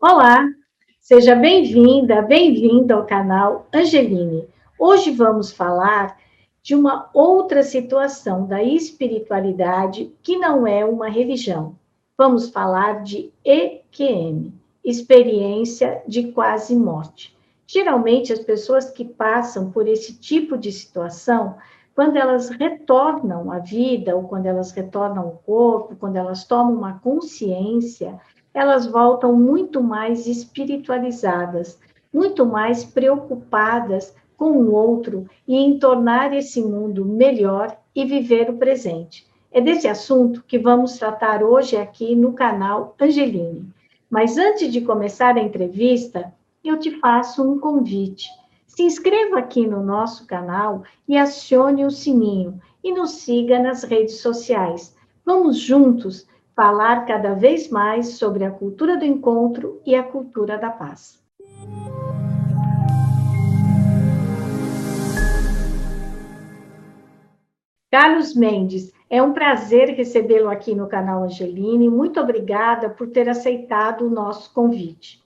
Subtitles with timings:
[0.00, 0.46] Olá,
[1.00, 4.46] seja bem-vinda, bem-vindo ao canal Angeline.
[4.78, 6.16] Hoje vamos falar
[6.62, 11.74] de uma outra situação da espiritualidade que não é uma religião.
[12.16, 14.52] Vamos falar de EQM,
[14.84, 17.36] experiência de quase morte.
[17.66, 21.56] Geralmente, as pessoas que passam por esse tipo de situação,
[21.92, 27.00] quando elas retornam à vida, ou quando elas retornam ao corpo, quando elas tomam uma
[27.00, 28.16] consciência,
[28.58, 31.78] elas voltam muito mais espiritualizadas,
[32.12, 38.56] muito mais preocupadas com o outro e em tornar esse mundo melhor e viver o
[38.56, 39.24] presente.
[39.52, 43.72] É desse assunto que vamos tratar hoje aqui no canal Angeline.
[44.10, 46.34] Mas antes de começar a entrevista,
[46.64, 48.28] eu te faço um convite.
[48.66, 54.20] Se inscreva aqui no nosso canal e acione o sininho e nos siga nas redes
[54.20, 54.96] sociais.
[55.24, 56.26] Vamos juntos
[56.58, 61.22] falar cada vez mais sobre a cultura do encontro e a cultura da paz.
[67.88, 71.88] Carlos Mendes, é um prazer recebê-lo aqui no canal Angeline.
[71.88, 75.22] Muito obrigada por ter aceitado o nosso convite.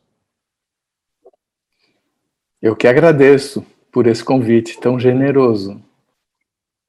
[2.61, 5.83] Eu que agradeço por esse convite tão generoso.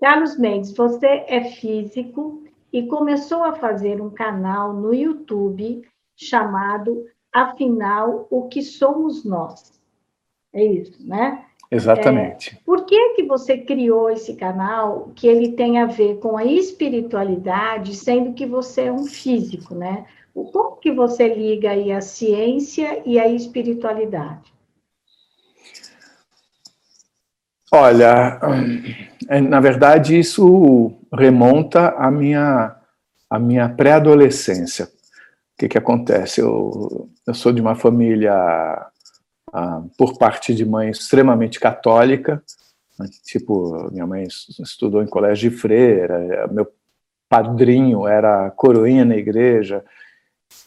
[0.02, 2.43] Carlos Mendes, você é físico
[2.74, 5.84] e começou a fazer um canal no YouTube
[6.16, 9.80] chamado Afinal, o que somos nós?
[10.54, 11.46] É isso, né?
[11.72, 12.56] Exatamente.
[12.56, 16.46] É, por que que você criou esse canal que ele tem a ver com a
[16.46, 20.06] espiritualidade, sendo que você é um físico, né?
[20.32, 24.53] Como que você liga aí a ciência e a espiritualidade?
[27.76, 28.40] Olha,
[29.28, 32.76] é, na verdade, isso remonta à minha,
[33.28, 34.86] à minha pré-adolescência.
[34.86, 34.90] O
[35.58, 36.40] que, que acontece?
[36.40, 38.32] Eu, eu sou de uma família,
[39.52, 42.44] ah, por parte de mãe, extremamente católica.
[43.26, 44.28] Tipo, minha mãe
[44.60, 46.72] estudou em colégio de freira, meu
[47.28, 49.84] padrinho era coroinha na igreja.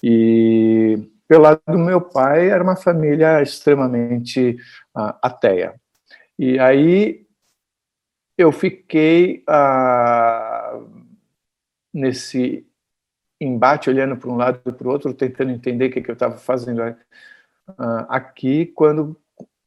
[0.02, 4.56] E pelo lado do meu pai, era uma família extremamente
[4.92, 5.76] ah, ateia.
[6.38, 7.26] E aí
[8.36, 10.78] eu fiquei ah,
[11.92, 12.66] nesse
[13.40, 16.14] embate, olhando para um lado e para o outro, tentando entender o que, que eu
[16.14, 16.82] estava fazendo
[17.78, 19.20] ah, aqui, quando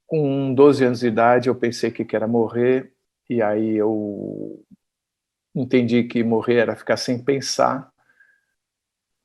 [0.05, 2.93] com 12 anos de idade eu pensei que era morrer,
[3.29, 4.65] e aí eu
[5.53, 7.91] entendi que morrer era ficar sem pensar,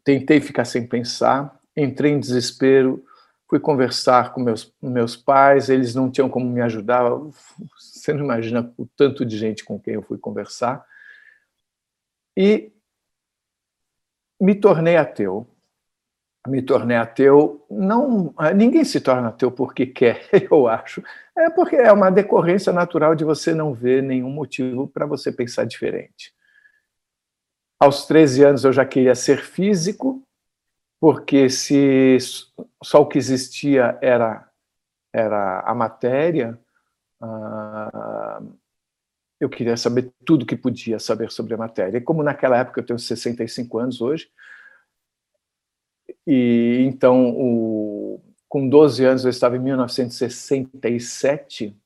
[0.03, 3.05] tentei ficar sem pensar, entrei em desespero,
[3.49, 7.11] fui conversar com meus, meus pais, eles não tinham como me ajudar.
[7.79, 10.85] Você não imagina o tanto de gente com quem eu fui conversar.
[12.37, 12.73] E
[14.41, 15.47] me tornei ateu.
[16.47, 21.03] Me tornei ateu, não, ninguém se torna ateu porque quer, eu acho.
[21.35, 25.65] É porque é uma decorrência natural de você não ver nenhum motivo para você pensar
[25.65, 26.35] diferente.
[27.81, 30.23] Aos 13 anos eu já queria ser físico,
[31.05, 32.17] porque se
[32.83, 34.49] só o que existia era,
[35.13, 36.59] era a matéria,
[37.21, 38.57] uh,
[39.39, 41.99] eu queria saber tudo que podia saber sobre a matéria.
[41.99, 44.31] E como naquela época eu tenho 65 anos hoje,
[46.27, 51.77] e então o, com 12 anos eu estava em 1967,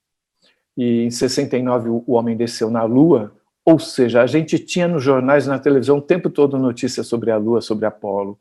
[0.76, 5.48] e em 69 o homem desceu na Lua, ou seja, a gente tinha nos jornais,
[5.48, 8.38] na televisão, o tempo todo notícias sobre a Lua, sobre Apolo.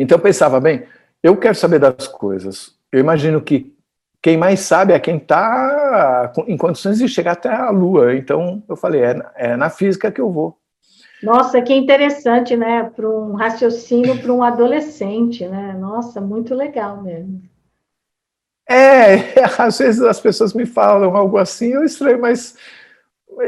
[0.00, 0.84] Então eu pensava, bem,
[1.22, 2.74] eu quero saber das coisas.
[2.90, 3.76] Eu imagino que
[4.22, 8.14] quem mais sabe é quem está em condições de chegar até a Lua.
[8.14, 10.56] Então eu falei, é, é na física que eu vou.
[11.22, 12.90] Nossa, que interessante, né?
[12.96, 15.76] Para um raciocínio para um adolescente, né?
[15.78, 17.42] Nossa, muito legal mesmo.
[18.66, 22.56] É, às vezes as pessoas me falam algo assim, eu estranho, mas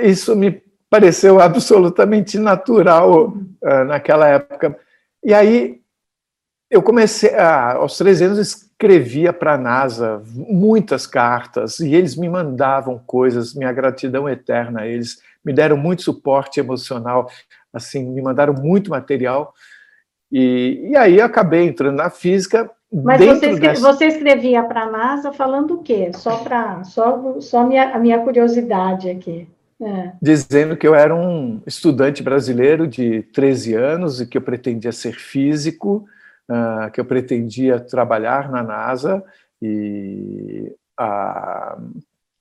[0.02, 4.78] isso me pareceu absolutamente natural uh, naquela época.
[5.24, 5.81] E aí
[6.72, 12.31] eu comecei, a, aos 13 anos, escrevia para a NASA muitas cartas e eles me
[12.31, 17.29] mandavam coisas, minha gratidão eterna a eles, me deram muito suporte emocional,
[17.70, 19.52] assim, me mandaram muito material.
[20.32, 22.70] E, e aí acabei entrando na física.
[22.91, 23.93] Mas você, escreve, dessa...
[23.93, 26.11] você, escrevia para a NASA falando o quê?
[26.14, 29.46] Só para só, só minha, a minha curiosidade aqui.
[29.79, 30.12] É.
[30.23, 35.12] Dizendo que eu era um estudante brasileiro de 13 anos e que eu pretendia ser
[35.12, 36.08] físico
[36.50, 39.23] uh, que eu pretendia trabalhar na NASA
[39.61, 42.00] e uh,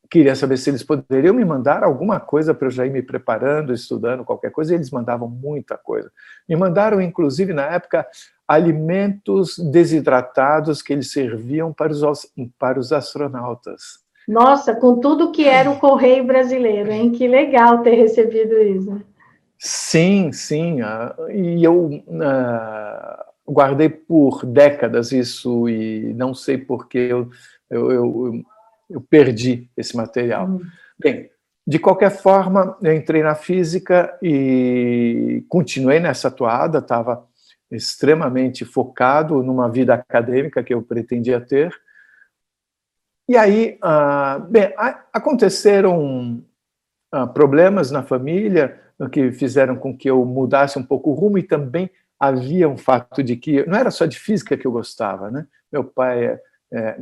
[0.09, 3.73] queria saber se eles poderiam me mandar alguma coisa para eu já ir me preparando,
[3.73, 6.11] estudando qualquer coisa, e eles mandavam muita coisa.
[6.49, 8.05] Me mandaram, inclusive, na época,
[8.45, 12.01] alimentos desidratados que eles serviam para os,
[12.59, 14.01] para os astronautas.
[14.27, 17.11] Nossa, com tudo que era o correio brasileiro, hein?
[17.11, 19.01] Que legal ter recebido isso.
[19.57, 20.81] Sim, sim.
[20.81, 27.29] Uh, e eu uh, guardei por décadas isso e não sei por que eu,
[27.69, 28.43] eu, eu,
[28.89, 30.47] eu, perdi esse material.
[30.47, 30.61] Hum.
[30.97, 31.29] Bem,
[31.67, 37.27] de qualquer forma, eu entrei na física e continuei nessa atuada, estava
[37.69, 41.73] extremamente focado numa vida acadêmica que eu pretendia ter.
[43.27, 44.73] E aí, uh, bem,
[45.13, 46.43] aconteceram
[47.13, 48.79] uh, problemas na família
[49.11, 51.89] que fizeram com que eu mudasse um pouco o rumo e também
[52.21, 55.47] havia um fato de que não era só de física que eu gostava, né?
[55.71, 56.41] Meu pai é,
[56.71, 56.97] é,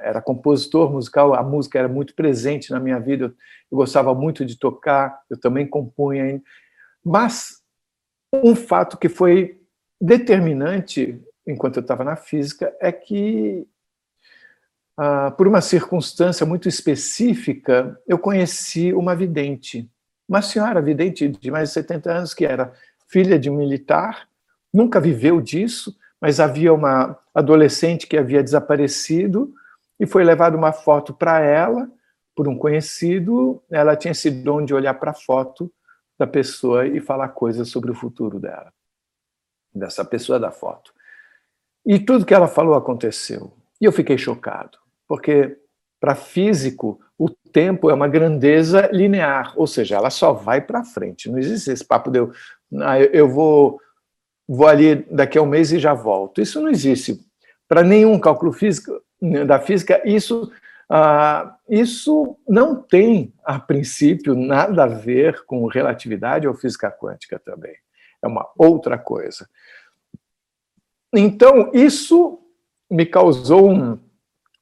[0.00, 3.28] era compositor musical, a música era muito presente na minha vida, eu,
[3.72, 6.40] eu gostava muito de tocar, eu também compunha,
[7.04, 7.62] mas
[8.32, 9.60] um fato que foi
[10.00, 13.66] determinante enquanto eu estava na física é que
[14.96, 19.90] ah, por uma circunstância muito específica, eu conheci uma vidente,
[20.28, 22.72] uma senhora vidente de mais de 70 anos, que era
[23.08, 24.28] filha de um militar,
[24.74, 29.54] nunca viveu disso, mas havia uma adolescente que havia desaparecido
[29.98, 31.88] e foi levada uma foto para ela
[32.34, 33.62] por um conhecido.
[33.70, 35.72] Ela tinha esse dom de olhar para a foto
[36.18, 38.72] da pessoa e falar coisas sobre o futuro dela,
[39.72, 40.92] dessa pessoa da foto.
[41.86, 43.52] E tudo que ela falou aconteceu.
[43.80, 45.56] E eu fiquei chocado porque
[46.00, 51.30] para físico o tempo é uma grandeza linear, ou seja, ela só vai para frente.
[51.30, 52.32] Não existe esse papo de eu,
[52.82, 53.80] ah, eu vou,
[54.48, 56.40] vou ali daqui a um mês e já volto.
[56.40, 57.18] Isso não existe.
[57.68, 59.02] Para nenhum cálculo físico
[59.46, 60.52] da física, isso,
[60.88, 67.74] ah, isso não tem, a princípio, nada a ver com relatividade ou física quântica também.
[68.22, 69.48] É uma outra coisa.
[71.14, 72.40] Então, isso
[72.90, 73.98] me causou um,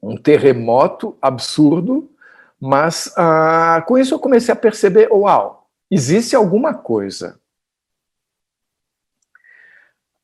[0.02, 2.10] um terremoto absurdo,
[2.60, 7.41] mas ah, com isso eu comecei a perceber: uau, existe alguma coisa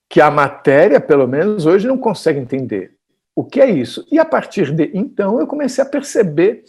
[0.09, 2.95] que a matéria, pelo menos hoje, não consegue entender.
[3.35, 4.07] O que é isso?
[4.11, 6.65] E a partir de então eu comecei a perceber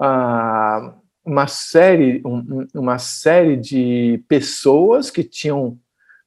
[0.00, 0.94] ah,
[1.24, 5.78] uma série, um, uma série de pessoas que tinham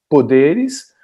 [0.09, 0.95] poderes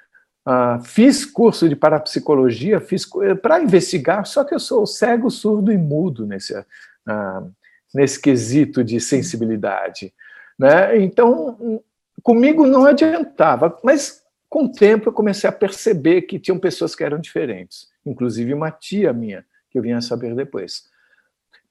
[0.46, 5.72] Uh, fiz curso de parapsicologia, fiz eh, para investigar, só que eu sou cego, surdo
[5.72, 7.50] e mudo nesse, uh,
[7.94, 10.12] nesse quesito de sensibilidade.
[10.58, 10.98] Né?
[10.98, 11.82] Então,
[12.22, 14.22] comigo não adiantava, mas
[14.54, 18.70] com o tempo eu comecei a perceber que tinham pessoas que eram diferentes, inclusive uma
[18.70, 20.88] tia minha, que eu vinha saber depois.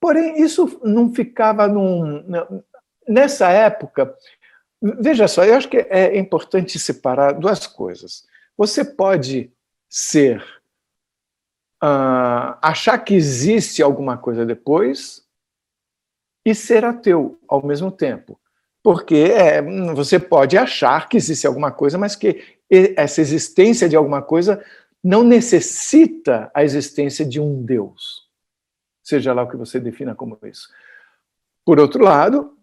[0.01, 2.21] Porém, isso não ficava num.
[3.07, 4.13] Nessa época,
[4.81, 8.27] veja só, eu acho que é importante separar duas coisas.
[8.57, 9.49] Você pode
[9.87, 10.43] ser,
[11.81, 15.25] uh, achar que existe alguma coisa depois
[16.45, 18.37] e ser ateu ao mesmo tempo.
[18.83, 19.61] Porque é,
[19.93, 24.63] você pode achar que existe alguma coisa, mas que essa existência de alguma coisa
[25.01, 28.27] não necessita a existência de um Deus.
[29.01, 30.67] Seja lá o que você defina como isso.
[31.65, 32.57] Por outro lado,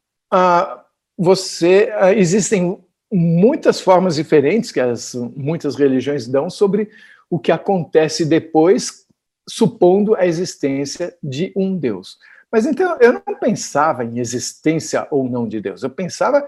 [1.17, 2.83] você existem
[3.13, 6.91] muitas formas diferentes que as muitas religiões dão sobre
[7.29, 9.07] o que acontece depois,
[9.49, 12.19] supondo a existência de um Deus.
[12.51, 15.83] Mas então eu não pensava em existência ou não de Deus.
[15.83, 16.47] Eu pensava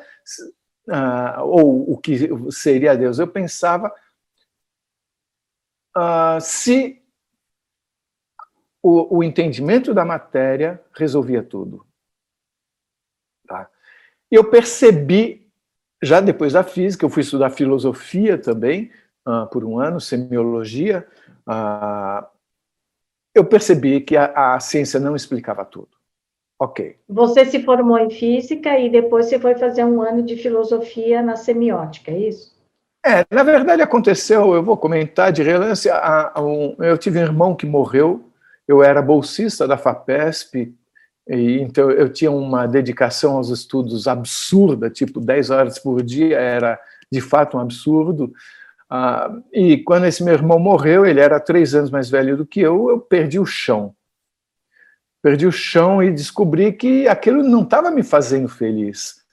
[0.88, 3.18] uh, ou o que seria Deus.
[3.18, 3.94] Eu pensava
[5.96, 7.00] uh, se
[8.82, 11.86] o, o, entendimento da matéria resolvia tudo.
[13.46, 13.70] Tá?
[14.28, 15.48] Eu percebi
[16.02, 18.90] já depois da física, eu fui estudar filosofia também,
[19.26, 21.06] uh, por um ano, semiologia.
[21.46, 22.31] Uh,
[23.34, 25.88] eu percebi que a, a, ciência não explicava tudo.
[26.60, 26.96] Ok.
[27.08, 31.34] Você se formou em física e depois você foi fazer um ano de filosofia na
[31.34, 32.52] semiótica, é isso?
[33.04, 37.22] É, na verdade aconteceu, eu vou comentar de relance, a, a, um, eu tive um
[37.22, 38.24] irmão que morreu,
[38.68, 40.72] eu era bolsista da FAPESP,
[41.28, 46.78] e, então eu tinha uma dedicação aos estudos absurda, tipo 10 horas por dia era
[47.10, 48.32] de fato um absurdo.
[48.94, 52.60] Ah, e quando esse meu irmão morreu, ele era três anos mais velho do que
[52.60, 53.96] eu, eu perdi o chão.
[55.22, 59.24] Perdi o chão e descobri que aquilo não estava me fazendo feliz,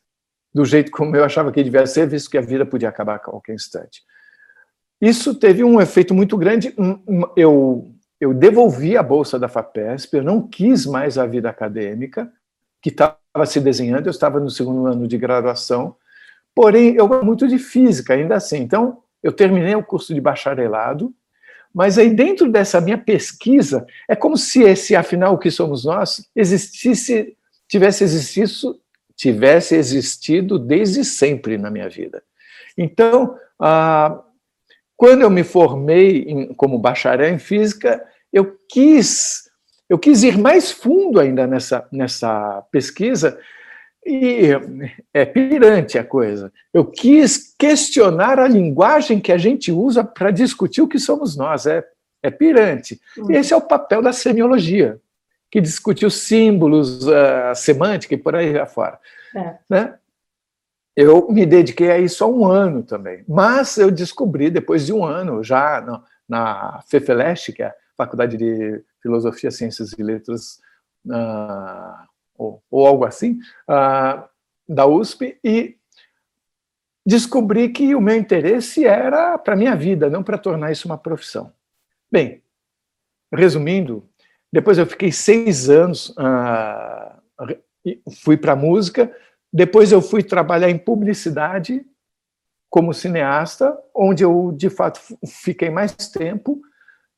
[0.54, 3.20] do jeito como eu achava que devia ser, visto que a vida podia acabar a
[3.20, 4.02] qualquer instante.
[5.02, 6.74] Isso teve um efeito muito grande.
[7.36, 12.32] Eu eu devolvi a bolsa da FAPESP, eu não quis mais a vida acadêmica,
[12.82, 15.96] que estava se desenhando, eu estava no segundo ano de graduação,
[16.56, 18.58] porém eu gosto muito de física ainda assim.
[18.58, 21.14] Então, eu terminei o curso de bacharelado,
[21.74, 26.28] mas aí dentro dessa minha pesquisa, é como se esse, afinal, o que somos nós,
[26.36, 28.80] existisse, tivesse existido,
[29.16, 32.24] tivesse existido desde sempre na minha vida.
[32.78, 34.24] Então, ah,
[34.96, 39.48] quando eu me formei em, como bacharel em física, eu quis
[39.90, 43.40] eu quis ir mais fundo ainda nessa, nessa pesquisa
[44.06, 44.50] e
[45.14, 46.52] é pirante a coisa.
[46.74, 51.66] Eu quis questionar a linguagem que a gente usa para discutir o que somos nós.
[51.66, 51.86] É,
[52.24, 53.00] é pirante.
[53.18, 53.32] Uhum.
[53.32, 55.00] E esse é o papel da semiologia,
[55.52, 59.00] que discute os símbolos, a semântica e por aí afora.
[59.36, 59.56] É.
[59.70, 59.96] Né?
[60.96, 63.24] Eu me dediquei a isso há um ano também.
[63.28, 68.38] Mas eu descobri, depois de um ano, já na, na FEFELESH, que é a Faculdade
[68.38, 70.60] de Filosofia, Ciências e Letras,
[71.06, 72.09] uh,
[72.40, 74.24] ou, ou, algo assim, uh,
[74.68, 75.76] da USP, e
[77.06, 80.98] descobri que o meu interesse era para a minha vida, não para tornar isso uma
[80.98, 81.52] profissão.
[82.10, 82.42] Bem,
[83.32, 84.08] resumindo,
[84.52, 87.56] depois eu fiquei seis anos, uh,
[88.24, 89.14] fui para música,
[89.52, 91.86] depois eu fui trabalhar em publicidade
[92.70, 96.62] como cineasta, onde eu de fato fiquei mais tempo,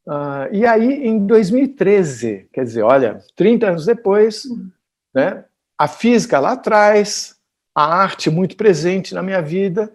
[0.05, 4.43] Uh, e aí, em 2013, quer dizer, olha, 30 anos depois,
[5.13, 5.45] né,
[5.77, 7.35] a física lá atrás,
[7.73, 9.91] a arte muito presente na minha vida,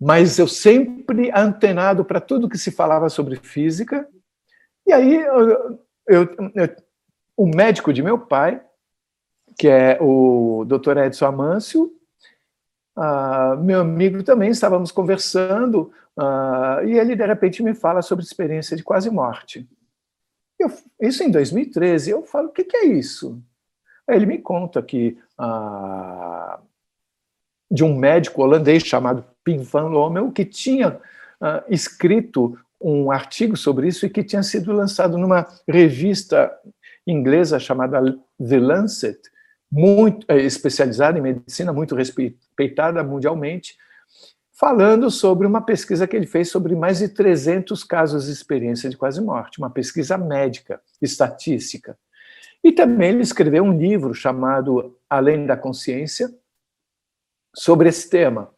[0.00, 4.08] mas eu sempre antenado para tudo que se falava sobre física.
[4.86, 6.76] E aí, eu, eu, eu,
[7.36, 8.62] o médico de meu pai,
[9.58, 10.98] que é o Dr.
[10.98, 11.92] Edson Amâncio,
[12.96, 18.76] uh, meu amigo também, estávamos conversando, Uh, e ele, de repente, me fala sobre experiência
[18.76, 19.68] de quase morte.
[20.58, 20.68] Eu,
[21.00, 22.10] isso em 2013.
[22.10, 23.40] Eu falo, o que, que é isso?
[24.08, 26.58] Aí ele me conta que uh,
[27.70, 33.88] de um médico holandês chamado Pim van Lommel, que tinha uh, escrito um artigo sobre
[33.88, 36.50] isso e que tinha sido lançado numa revista
[37.06, 38.00] inglesa chamada
[38.38, 39.18] The Lancet,
[39.70, 43.76] muito eh, especializada em medicina, muito respeitada mundialmente,
[44.52, 48.96] falando sobre uma pesquisa que ele fez sobre mais de 300 casos de experiência de
[48.96, 51.98] quase morte, uma pesquisa médica, estatística.
[52.62, 56.30] E também ele escreveu um livro chamado Além da Consciência,
[57.54, 58.52] sobre esse tema.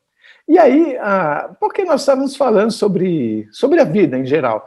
[0.48, 4.66] E aí, ah, porque nós estávamos falando sobre, sobre a vida em geral.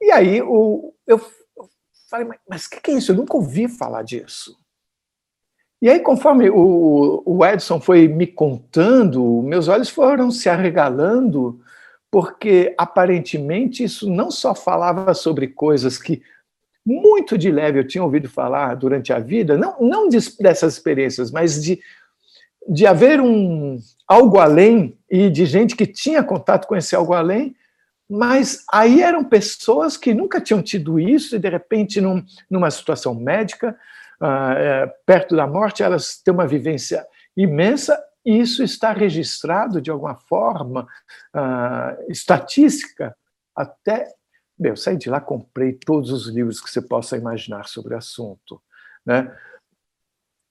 [0.00, 1.20] E aí o, eu
[2.08, 3.12] falei, mas o que é isso?
[3.12, 4.56] Eu nunca ouvi falar disso.
[5.80, 11.60] E aí, conforme o, o Edson foi me contando, meus olhos foram se arregalando,
[12.10, 16.22] porque aparentemente isso não só falava sobre coisas que
[16.88, 21.30] muito de leve eu tinha ouvido falar durante a vida, não, não de, dessas experiências,
[21.30, 21.78] mas de,
[22.66, 27.54] de haver um algo além e de gente que tinha contato com esse algo além,
[28.08, 33.14] mas aí eram pessoas que nunca tinham tido isso e de repente num, numa situação
[33.14, 33.76] médica
[34.22, 40.14] é, perto da morte, elas têm uma vivência imensa e isso está registrado de alguma
[40.14, 40.88] forma
[41.34, 43.14] ah, estatística
[43.54, 44.08] até
[44.58, 47.98] Bem, eu saí de lá, comprei todos os livros que você possa imaginar sobre o
[47.98, 48.60] assunto.
[49.06, 49.32] Né?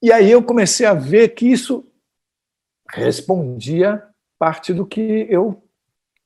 [0.02, 1.86] E aí eu comecei a ver que isso
[2.90, 4.04] respondia
[4.40, 5.62] parte do que eu,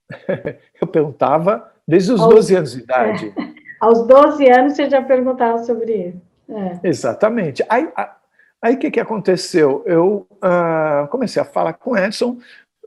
[0.80, 3.34] eu perguntava desde os aos, 12 anos de idade.
[3.82, 6.22] É, aos 12 anos você já perguntava sobre isso.
[6.48, 6.88] É.
[6.88, 7.66] Exatamente.
[7.68, 9.82] Aí o que, que aconteceu?
[9.88, 12.38] Eu uh, comecei a falar com Edson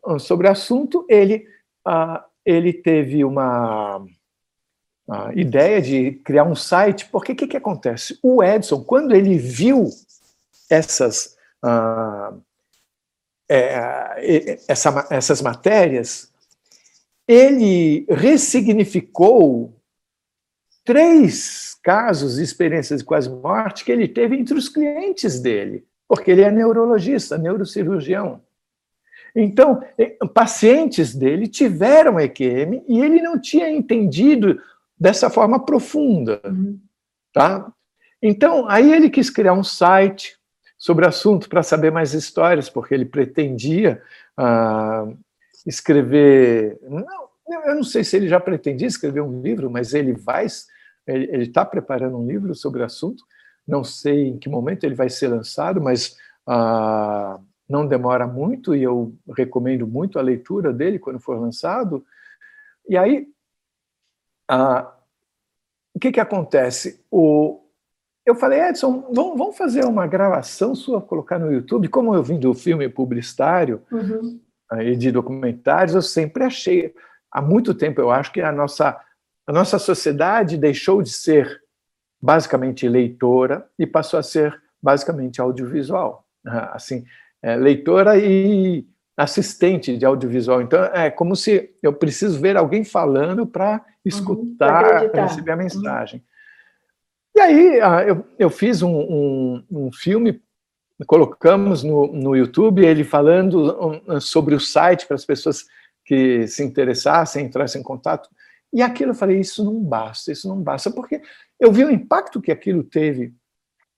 [0.07, 1.05] ah, sobre o assunto.
[1.09, 1.49] Ele,
[1.85, 4.07] uh, ele teve uma
[5.09, 8.19] uh, ideia de criar um site, porque o que, que acontece?
[8.23, 9.89] O Edson, quando ele viu
[10.71, 11.37] essas,
[13.49, 16.33] é, essa, essas matérias,
[17.27, 19.75] ele ressignificou
[20.85, 26.31] três casos e experiências de quase morte que ele teve entre os clientes dele, porque
[26.31, 28.43] ele é neurologista, neurocirurgião.
[29.35, 34.61] Então, eh, pacientes dele tiveram EQM e ele não tinha entendido
[34.99, 36.79] dessa forma profunda, uhum.
[37.33, 37.73] tá?
[38.23, 40.37] Então, aí ele quis criar um site
[40.79, 44.03] sobre o assunto para saber mais histórias, porque ele pretendia
[44.39, 45.17] uh,
[45.67, 46.79] escrever.
[46.83, 47.29] Não,
[47.67, 50.47] eu não sei se ele já pretendia escrever um livro, mas ele vai
[51.07, 53.25] ele está preparando um livro sobre o assunto.
[53.67, 58.83] Não sei em que momento ele vai ser lançado, mas ah, não demora muito e
[58.83, 62.05] eu recomendo muito a leitura dele quando for lançado.
[62.89, 63.27] E aí,
[64.49, 64.93] ah,
[65.95, 67.05] o que, que acontece?
[67.11, 67.61] O,
[68.27, 71.89] eu falei, Edson, vamos, vamos, fazer uma gravação sua, colocar no YouTube.
[71.89, 74.41] Como eu vim do filme publicitário uhum.
[74.81, 76.95] e de documentários, eu sempre achei,
[77.31, 78.99] há muito tempo eu acho que a nossa,
[79.47, 81.63] a nossa sociedade deixou de ser
[82.21, 86.27] basicamente leitora e passou a ser basicamente audiovisual.
[86.73, 87.05] Assim,
[87.43, 90.61] é, leitora e assistente de audiovisual.
[90.61, 95.57] Então, é como se eu preciso ver alguém falando para uhum, escutar, uhum, receber a
[95.57, 96.21] mensagem.
[96.21, 96.25] Uhum.
[97.37, 100.41] E aí ah, eu, eu fiz um, um, um filme,
[101.07, 105.65] colocamos no, no YouTube ele falando sobre o site para as pessoas
[106.05, 108.29] que se interessassem, entrassem em contato.
[108.73, 111.23] E aquilo eu falei, isso não basta, isso não basta, porque
[111.59, 113.33] eu vi o impacto que aquilo teve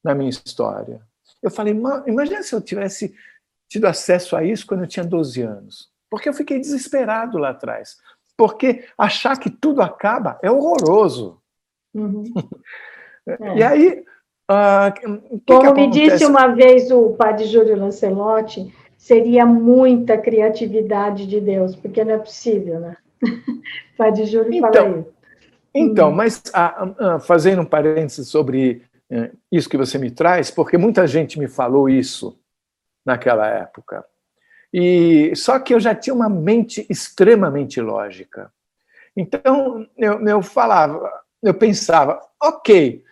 [0.04, 1.00] na minha história.
[1.42, 1.74] Eu falei,
[2.06, 3.14] imagina se eu tivesse
[3.68, 5.90] tido acesso a isso quando eu tinha 12 anos.
[6.10, 7.96] Porque eu fiquei desesperado lá atrás.
[8.36, 11.40] Porque achar que tudo acaba é horroroso.
[11.94, 12.24] Uhum.
[13.28, 13.58] É.
[13.58, 14.04] E aí.
[14.48, 21.74] Uh, Como me disse uma vez o padre Júlio Lancelotti, seria muita criatividade de Deus,
[21.74, 22.96] porque não é possível, né?
[23.24, 25.14] o padre Júlio então, fala isso.
[25.74, 26.14] Então, hum.
[26.14, 31.04] mas uh, uh, fazendo um parênteses sobre uh, isso que você me traz, porque muita
[31.08, 32.38] gente me falou isso
[33.06, 34.04] naquela época.
[34.72, 38.52] E só que eu já tinha uma mente extremamente lógica.
[39.16, 41.10] Então eu, eu falava,
[41.42, 43.06] eu pensava, ok,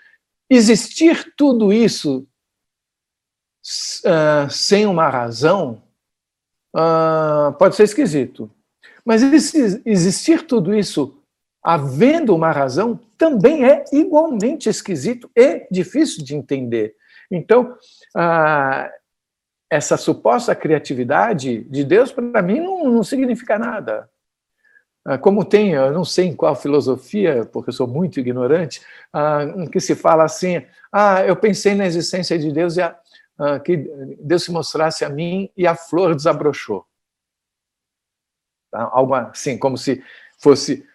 [0.48, 2.26] Existir tudo isso
[4.06, 5.82] uh, sem uma razão
[6.74, 8.50] uh, pode ser esquisito.
[9.04, 9.22] Mas
[9.84, 11.20] existir tudo isso
[11.62, 16.94] havendo uma razão também é igualmente esquisito e difícil de entender.
[17.30, 17.76] Então,
[18.16, 18.90] uh,
[19.71, 24.09] essa suposta criatividade de Deus, para mim, não, não significa nada.
[25.04, 28.80] Ah, como tem, eu não sei em qual filosofia, porque eu sou muito ignorante,
[29.12, 29.40] ah,
[29.71, 32.99] que se fala assim: ah, eu pensei na existência de Deus e a,
[33.38, 33.76] ah, que
[34.21, 36.87] Deus se mostrasse a mim e a flor desabrochou.
[38.71, 38.88] Tá?
[38.92, 40.02] Algo assim, como se
[40.38, 40.87] fosse.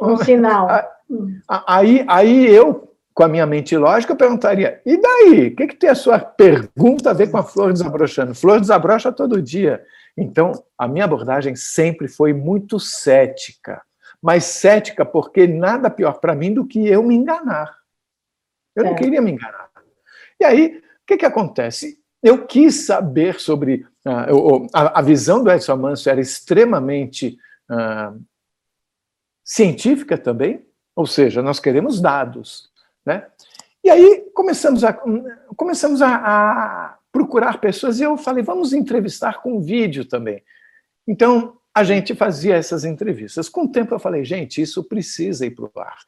[0.00, 0.68] Um sinal.
[1.48, 2.85] Aí, aí eu,
[3.16, 5.48] com a minha mente lógica, eu perguntaria: e daí?
[5.48, 8.34] O que, que tem a sua pergunta a ver com a flor desabrochando?
[8.34, 9.82] Flor desabrocha todo dia.
[10.14, 13.80] Então, a minha abordagem sempre foi muito cética,
[14.22, 17.78] mas cética porque nada pior para mim do que eu me enganar.
[18.74, 18.90] Eu é.
[18.90, 19.70] não queria me enganar.
[20.38, 21.98] E aí, o que, que acontece?
[22.22, 23.86] Eu quis saber sobre.
[24.06, 27.38] Uh, a, a, visão do Edson Manso era extremamente
[27.70, 28.22] uh,
[29.42, 30.64] científica também,
[30.94, 32.75] ou seja, nós queremos dados.
[33.06, 33.26] Né?
[33.84, 34.92] E aí começamos a,
[35.56, 40.42] começamos a, a procurar pessoas e eu falei, vamos entrevistar com vídeo também.
[41.06, 43.48] Então, a gente fazia essas entrevistas.
[43.48, 45.98] Com o tempo eu falei, gente, isso precisa ir para o ar.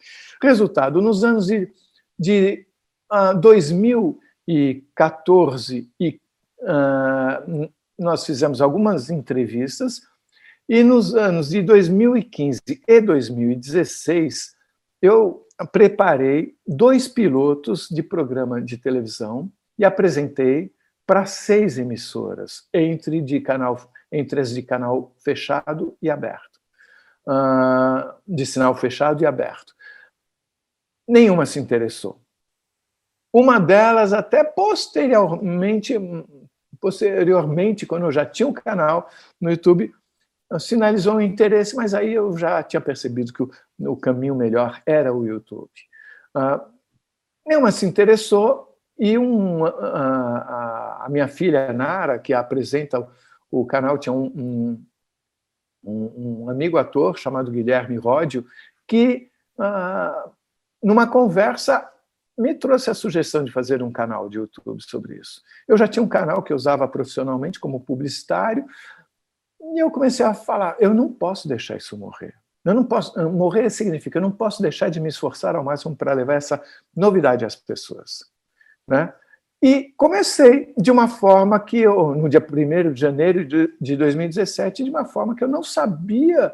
[0.42, 1.70] Resultado, nos anos de,
[2.18, 2.66] de
[3.12, 6.20] uh, 2014 e,
[6.61, 10.00] uh, nós fizemos algumas entrevistas
[10.68, 14.56] e nos anos de 2015 e 2016
[15.02, 20.72] eu preparei dois pilotos de programa de televisão e apresentei
[21.06, 26.58] para seis emissoras, entre, de canal, entre as de canal fechado e aberto.
[27.26, 29.74] Uh, de sinal fechado e aberto.
[31.06, 32.20] Nenhuma se interessou.
[33.32, 35.94] Uma delas, até posteriormente,
[36.80, 39.94] posteriormente, quando eu já tinha um canal no YouTube,
[40.58, 45.12] sinalizou um interesse, mas aí eu já tinha percebido que o, o caminho melhor era
[45.12, 45.70] o YouTube.
[47.46, 53.06] Nenhuma se interessou, e um, a, a, minha filha, Nara, que apresenta
[53.50, 54.84] o canal, tinha um,
[55.84, 58.44] um, um amigo ator chamado Guilherme Ródio,
[58.87, 59.30] que,
[60.82, 61.88] numa conversa,
[62.37, 65.42] me trouxe a sugestão de fazer um canal de YouTube sobre isso.
[65.66, 68.64] Eu já tinha um canal que eu usava profissionalmente como publicitário,
[69.74, 72.35] e eu comecei a falar: eu não posso deixar isso morrer.
[72.64, 76.12] Eu não posso morrer significa eu não posso deixar de me esforçar ao máximo para
[76.12, 76.62] levar essa
[76.94, 78.24] novidade às pessoas.
[78.87, 79.12] Né?
[79.62, 84.90] E comecei de uma forma que eu, no dia 1 de janeiro de 2017, de
[84.90, 86.52] uma forma que eu não sabia.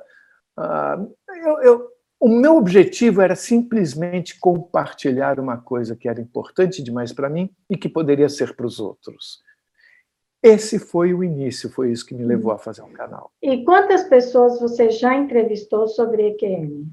[0.58, 7.12] Uh, eu, eu, o meu objetivo era simplesmente compartilhar uma coisa que era importante demais
[7.12, 9.42] para mim e que poderia ser para os outros.
[10.44, 13.32] Esse foi o início, foi isso que me levou a fazer um canal.
[13.40, 16.86] E quantas pessoas você já entrevistou sobre EQM?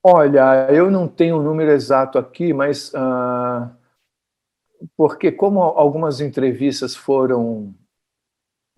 [0.00, 3.68] Olha, eu não tenho o um número exato aqui, mas uh,
[4.96, 7.74] porque como algumas entrevistas foram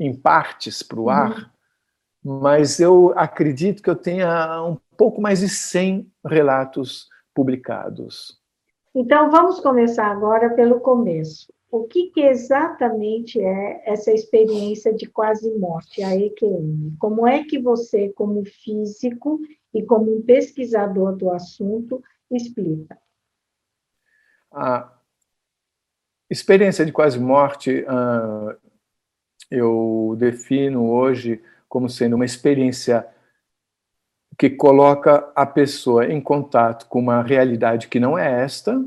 [0.00, 1.52] em partes para o ar,
[2.24, 2.40] uhum.
[2.40, 8.40] mas eu acredito que eu tenha um pouco mais de 100 relatos publicados.
[8.94, 11.52] Então, vamos começar agora pelo começo.
[11.72, 16.94] O que, que exatamente é essa experiência de quase morte, a EQM?
[16.98, 19.40] Como é que você, como físico
[19.72, 22.98] e como um pesquisador do assunto, explica?
[24.52, 24.92] A
[26.28, 28.54] experiência de quase morte, uh,
[29.50, 33.08] eu defino hoje como sendo uma experiência
[34.38, 38.78] que coloca a pessoa em contato com uma realidade que não é esta,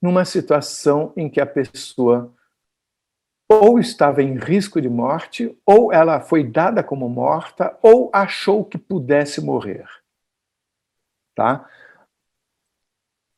[0.00, 2.32] numa situação em que a pessoa
[3.48, 8.76] ou estava em risco de morte, ou ela foi dada como morta, ou achou que
[8.76, 9.86] pudesse morrer.
[11.34, 11.68] Tá?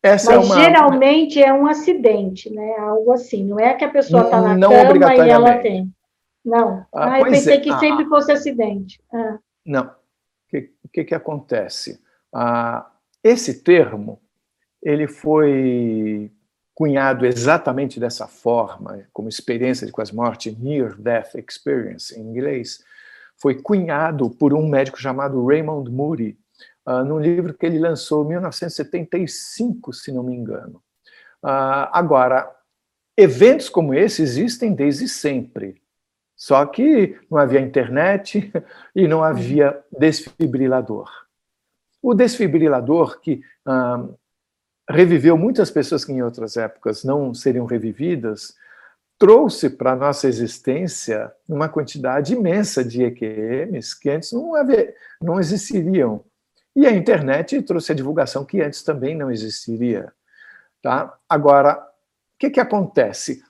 [0.02, 0.64] Essa é Mas é uma...
[0.64, 2.76] geralmente é um acidente, né?
[2.78, 3.44] Algo assim.
[3.44, 5.92] Não é que a pessoa está na não cama e ela tem.
[6.44, 6.86] Não.
[6.94, 7.60] Ah, ah eu pensei é.
[7.60, 9.02] que ah, sempre fosse acidente.
[9.12, 9.38] Ah.
[9.66, 9.84] Não.
[9.84, 9.90] O
[10.48, 12.00] que, que, que acontece?
[12.32, 12.90] Ah,
[13.22, 14.20] esse termo
[14.80, 16.32] ele foi
[16.78, 22.84] cunhado exatamente dessa forma, como experiência de quase morte, Near Death Experience em inglês,
[23.36, 26.38] foi cunhado por um médico chamado Raymond Moody,
[26.86, 30.80] uh, num livro que ele lançou em 1975, se não me engano.
[31.42, 32.48] Uh, agora,
[33.16, 35.82] eventos como esse existem desde sempre.
[36.36, 38.52] Só que não havia internet
[38.94, 41.10] e não havia desfibrilador.
[42.00, 44.06] O desfibrilador, que ah,
[44.88, 48.54] reviveu muitas pessoas que em outras épocas não seriam revividas,
[49.18, 55.40] trouxe para a nossa existência uma quantidade imensa de EQMs que antes não, havia, não
[55.40, 56.24] existiriam.
[56.74, 60.12] E a internet trouxe a divulgação que antes também não existiria.
[60.80, 61.12] Tá?
[61.28, 63.42] Agora, o que, que acontece?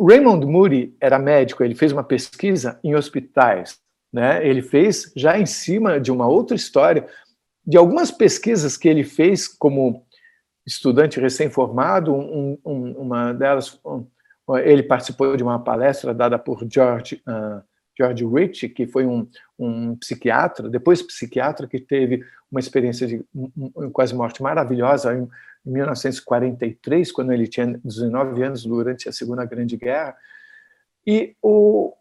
[0.00, 3.78] Raymond Moody era médico, ele fez uma pesquisa em hospitais.
[4.12, 4.44] Né?
[4.46, 7.06] Ele fez já em cima de uma outra história,
[7.64, 10.03] de algumas pesquisas que ele fez como
[10.66, 14.06] estudante recém-formado, um, um, uma delas, um,
[14.58, 17.62] ele participou de uma palestra dada por George, uh,
[17.96, 23.24] George Rich, que foi um, um psiquiatra, depois psiquiatra, que teve uma experiência de
[23.92, 25.28] quase morte maravilhosa em,
[25.66, 30.16] em 1943, quando ele tinha 19 anos durante a Segunda Grande Guerra.
[31.06, 31.94] E o,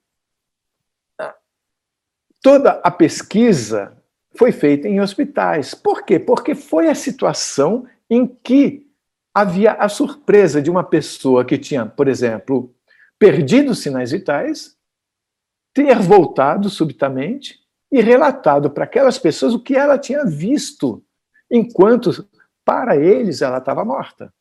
[2.41, 3.97] toda a pesquisa
[4.36, 5.73] foi feita em hospitais.
[5.73, 6.19] Por quê?
[6.19, 8.88] Porque foi a situação em que
[9.34, 12.73] havia a surpresa de uma pessoa que tinha, por exemplo,
[13.17, 14.78] perdido os sinais vitais,
[15.73, 17.60] ter voltado subitamente
[17.91, 21.04] e relatado para aquelas pessoas o que ela tinha visto,
[21.49, 22.28] enquanto
[22.63, 24.32] para eles ela estava morta.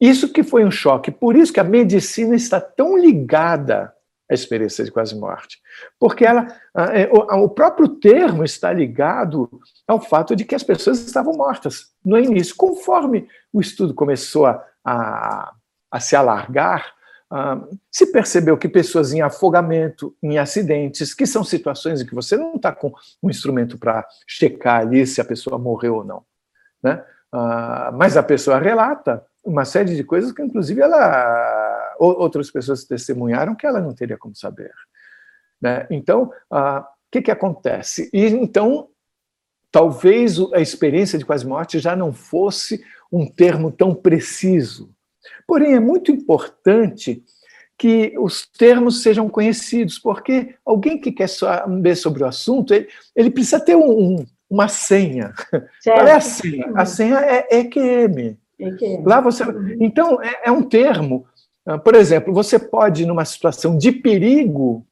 [0.00, 3.93] Isso que foi um choque, por isso que a medicina está tão ligada
[4.34, 5.58] experiência de quase morte,
[5.98, 6.46] porque ela,
[6.92, 9.48] é, o próprio termo está ligado
[9.86, 12.54] ao fato de que as pessoas estavam mortas no início.
[12.56, 15.54] Conforme o estudo começou a, a,
[15.90, 16.92] a se alargar,
[17.32, 22.36] Uh, se percebeu que pessoas em afogamento, em acidentes, que são situações em que você
[22.36, 26.22] não está com um instrumento para checar ali se a pessoa morreu ou não,
[26.80, 27.02] né?
[27.94, 31.63] Mas a pessoa relata uma série de coisas que, inclusive, ela,
[31.98, 34.72] outras pessoas testemunharam que ela não teria como saber.
[35.60, 35.86] Né?
[35.90, 38.10] Então, o uh, que, que acontece?
[38.12, 38.88] E então,
[39.70, 44.94] talvez a experiência de quase morte já não fosse um termo tão preciso
[45.46, 47.22] Porém, é muito importante
[47.76, 53.30] que os termos sejam conhecidos, porque alguém que quer saber sobre o assunto, ele, ele
[53.30, 55.32] precisa ter um, uma senha.
[55.80, 55.98] Certo.
[55.98, 56.72] Qual é a senha?
[56.74, 58.38] A senha é EQM.
[58.58, 59.04] EQM.
[59.04, 59.44] Lá você,
[59.80, 61.26] então, é, é um termo.
[61.66, 64.86] Ah, por exemplo, você pode, numa situação de perigo,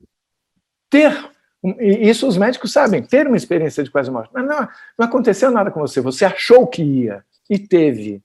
[0.90, 1.30] ter
[1.64, 4.30] e isso os médicos sabem, ter uma experiência de quase morte.
[4.34, 8.20] Mas não, não aconteceu nada com você, você achou que ia e teve.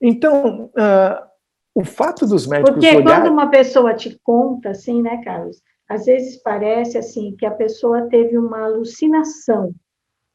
[0.00, 1.26] Então, uh,
[1.74, 3.22] o fato dos médicos Porque olhar...
[3.22, 5.62] quando uma pessoa te conta, assim, né, Carlos?
[5.88, 9.74] Às vezes parece, assim, que a pessoa teve uma alucinação,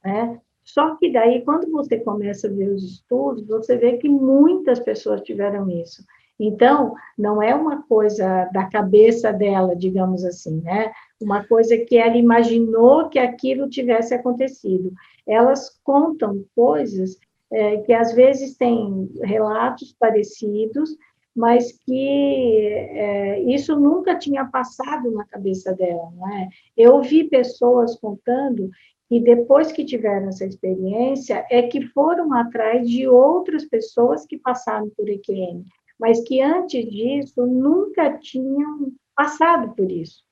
[0.03, 0.39] né?
[0.63, 5.21] Só que daí, quando você começa a ver os estudos, você vê que muitas pessoas
[5.21, 6.03] tiveram isso.
[6.39, 10.91] Então, não é uma coisa da cabeça dela, digamos assim, né?
[11.21, 14.93] Uma coisa que ela imaginou que aquilo tivesse acontecido.
[15.27, 17.17] Elas contam coisas
[17.51, 20.95] é, que às vezes têm relatos parecidos,
[21.35, 26.47] mas que é, isso nunca tinha passado na cabeça dela, não é?
[26.75, 28.69] Eu vi pessoas contando
[29.09, 34.89] que depois que tiveram essa experiência é que foram atrás de outras pessoas que passaram
[34.95, 35.63] por EQM,
[35.99, 40.23] mas que antes disso nunca tinham passado por isso.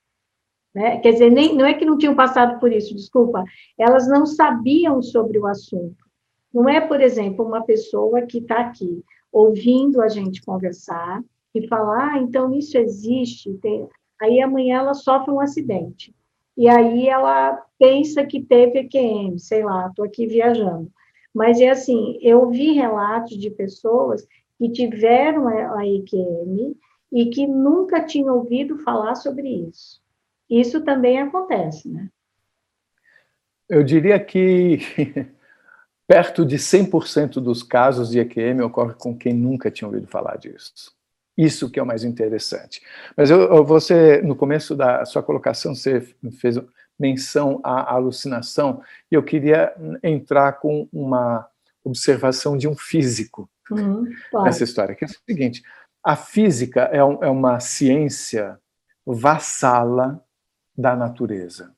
[0.74, 1.00] Né?
[1.00, 3.44] Quer dizer, nem, não é que não tinham passado por isso, desculpa,
[3.78, 6.06] elas não sabiam sobre o assunto.
[6.54, 11.22] Não é, por exemplo, uma pessoa que está aqui, ouvindo a gente conversar
[11.54, 13.54] e falar, ah, então isso existe.
[13.56, 13.88] Tem...
[14.22, 16.16] Aí amanhã ela sofre um acidente.
[16.56, 20.92] E aí ela pensa que teve EQM, sei lá, estou aqui viajando.
[21.34, 24.28] Mas é assim, eu vi relatos de pessoas
[24.58, 26.76] que tiveram a EQM
[27.12, 30.02] e que nunca tinham ouvido falar sobre isso.
[30.50, 32.10] Isso também acontece, né?
[33.70, 34.80] Eu diria que
[36.08, 40.96] perto de 100% dos casos de EQM ocorre com quem nunca tinha ouvido falar disso.
[41.38, 42.82] Isso que é o mais interessante.
[43.16, 46.02] Mas eu, você, no começo da sua colocação, você
[46.40, 46.60] fez
[47.00, 51.48] menção à alucinação, e eu queria entrar com uma
[51.84, 54.08] observação de um físico uhum,
[54.44, 55.64] nessa história, que é o seguinte,
[56.04, 58.60] a física é, um, é uma ciência
[59.06, 60.24] vassala
[60.78, 61.76] da natureza.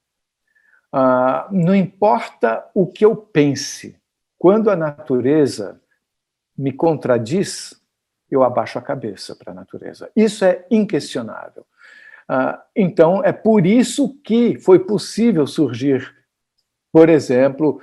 [0.94, 3.96] Uh, não importa o que eu pense,
[4.38, 5.80] quando a natureza
[6.58, 7.80] me contradiz,
[8.30, 10.12] eu abaixo a cabeça para a natureza.
[10.16, 11.66] Isso é inquestionável.
[12.30, 16.16] Uh, então, é por isso que foi possível surgir,
[16.92, 17.82] por exemplo,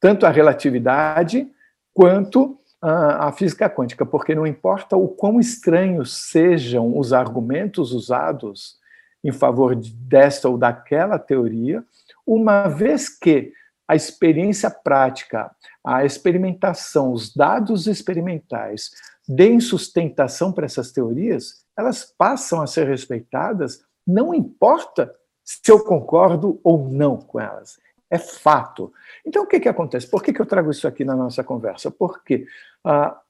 [0.00, 1.48] tanto a relatividade
[1.92, 8.78] quanto a física quântica, porque não importa o quão estranhos sejam os argumentos usados
[9.24, 11.82] em favor desta ou daquela teoria,
[12.26, 13.52] uma vez que
[13.88, 15.50] a experiência prática,
[15.82, 18.90] a experimentação, os dados experimentais
[19.26, 25.10] deem sustentação para essas teorias, elas passam a ser respeitadas, não importa
[25.42, 27.78] se eu concordo ou não com elas.
[28.14, 28.92] É fato.
[29.26, 30.06] Então, o que, que acontece?
[30.06, 31.90] Por que, que eu trago isso aqui na nossa conversa?
[31.90, 32.46] Porque
[32.84, 33.20] ah,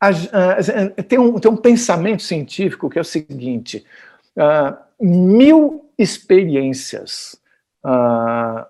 [0.00, 3.84] ah, tem, um, tem um pensamento científico que é o seguinte:
[4.34, 7.38] ah, mil experiências
[7.84, 8.66] ah,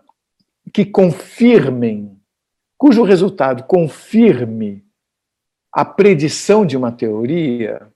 [0.74, 2.20] que confirmem,
[2.76, 4.84] cujo resultado confirme
[5.72, 7.86] a predição de uma teoria,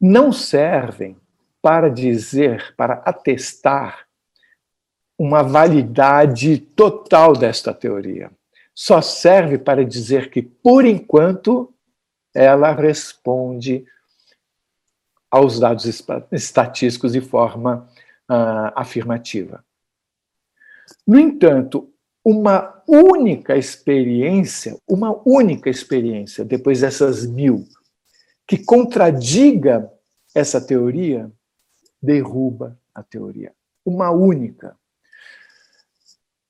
[0.00, 1.16] não servem
[1.62, 4.07] para dizer, para atestar
[5.18, 8.30] uma validade total desta teoria.
[8.72, 11.74] Só serve para dizer que, por enquanto,
[12.32, 13.84] ela responde
[15.30, 15.84] aos dados
[16.30, 17.88] estatísticos de forma
[18.30, 19.64] uh, afirmativa.
[21.06, 21.92] No entanto,
[22.24, 27.66] uma única experiência, uma única experiência, depois dessas mil,
[28.46, 29.90] que contradiga
[30.34, 31.30] essa teoria,
[32.00, 33.52] derruba a teoria.
[33.84, 34.76] Uma única.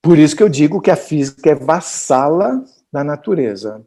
[0.01, 3.85] Por isso que eu digo que a física é vassala da natureza.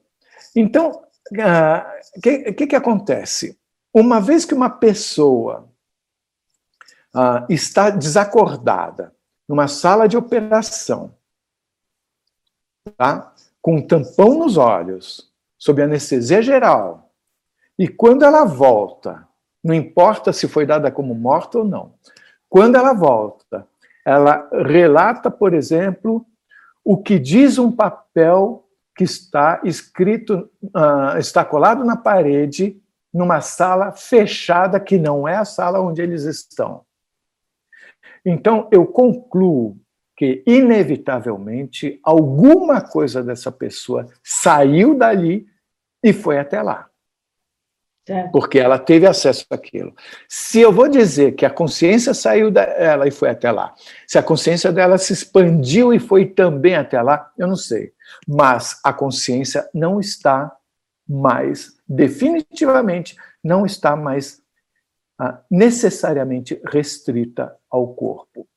[0.54, 1.86] Então, o ah,
[2.22, 3.58] que, que, que, acontece?
[3.92, 5.68] Uma vez que uma pessoa
[7.14, 9.14] uh, está desacordada
[9.48, 11.14] numa sala de operação,
[12.96, 13.34] tá?
[13.60, 17.10] com um tampão nos olhos, sob anestesia geral,
[17.78, 19.26] e quando ela volta,
[19.62, 21.94] não importa se foi dada como morta ou não,
[22.48, 23.66] quando ela volta,
[24.04, 26.26] ela relata, por exemplo,
[26.84, 32.80] o que diz um papel que está escrito, uh, está colado na parede,
[33.12, 36.84] numa sala fechada, que não é a sala onde eles estão.
[38.24, 39.76] Então, eu concluo
[40.16, 45.46] que, inevitavelmente, alguma coisa dessa pessoa saiu dali
[46.02, 46.88] e foi até lá.
[48.32, 49.94] Porque ela teve acesso àquilo.
[50.28, 53.74] Se eu vou dizer que a consciência saiu dela e foi até lá,
[54.06, 57.92] se a consciência dela se expandiu e foi também até lá, eu não sei.
[58.26, 60.52] Mas a consciência não está
[61.08, 64.40] mais, definitivamente, não está mais
[65.18, 68.48] ah, necessariamente restrita ao corpo.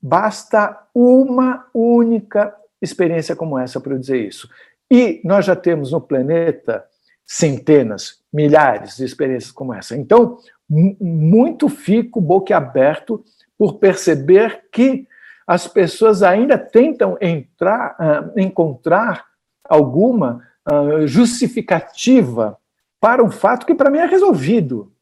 [0.00, 4.48] Basta uma única experiência como essa para eu dizer isso.
[4.90, 6.84] E nós já temos no planeta
[7.28, 9.94] centenas, milhares de experiências como essa.
[9.94, 10.38] Então,
[10.68, 13.22] muito fico boquiaberto
[13.56, 15.06] por perceber que
[15.46, 19.26] as pessoas ainda tentam entrar, uh, encontrar
[19.64, 22.58] alguma uh, justificativa
[23.00, 24.92] para um fato que para mim é resolvido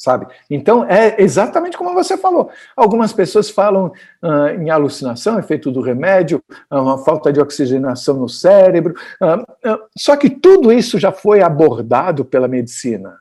[0.00, 0.26] sabe?
[0.48, 2.50] Então, é exatamente como você falou.
[2.74, 8.26] Algumas pessoas falam uh, em alucinação, efeito do remédio, uh, uma falta de oxigenação no
[8.26, 8.94] cérebro.
[9.20, 13.18] Uh, só que tudo isso já foi abordado pela medicina.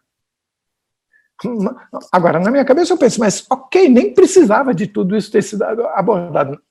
[2.14, 5.64] Agora, na minha cabeça eu penso, mas ok, nem precisava de tudo isso ter sido
[5.64, 6.62] abordado.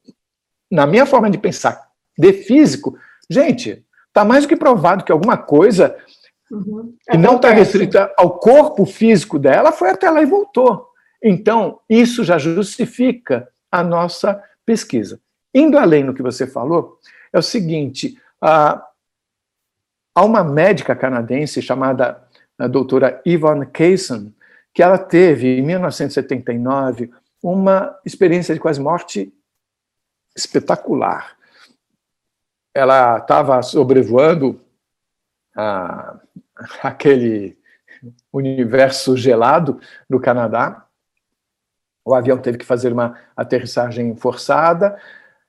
[0.71, 1.87] Na minha forma de pensar
[2.19, 2.97] de físico,
[3.29, 5.95] gente, está mais do que provado que alguma coisa
[6.51, 6.95] Uhum.
[7.13, 10.89] E não está restrita ao corpo físico dela, foi até lá e voltou.
[11.23, 15.21] Então, isso já justifica a nossa pesquisa.
[15.55, 16.99] Indo além no que você falou,
[17.33, 18.83] é o seguinte: há
[20.17, 22.23] uma médica canadense chamada
[22.59, 24.35] a doutora Yvonne Kaysen,
[24.75, 27.11] que ela teve, em 1979,
[27.43, 29.33] uma experiência de quase morte
[30.37, 31.37] espetacular.
[32.75, 34.61] Ela estava sobrevoando
[35.59, 36.21] a,
[36.83, 37.59] aquele
[38.33, 40.87] universo gelado no Canadá.
[42.05, 44.97] O avião teve que fazer uma aterrissagem forçada.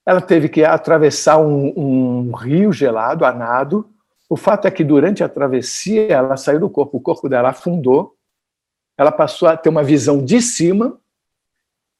[0.06, 3.88] Ela teve que atravessar um, um rio gelado, a nado,
[4.30, 8.15] o fato é que durante a travessia ela saiu do corpo, o corpo dela afundou,
[8.95, 11.00] ela passou a ter uma visão de cima,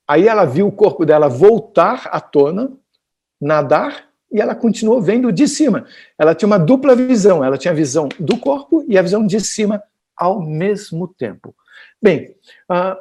[0.08, 2.72] aí ela viu o corpo dela voltar à tona,
[3.42, 5.86] nadar, e ela continuou vendo de cima.
[6.18, 9.40] Ela tinha uma dupla visão, ela tinha a visão do corpo e a visão de
[9.40, 9.82] cima
[10.16, 11.56] ao mesmo tempo.
[12.02, 12.36] Bem,
[12.72, 12.96] uh,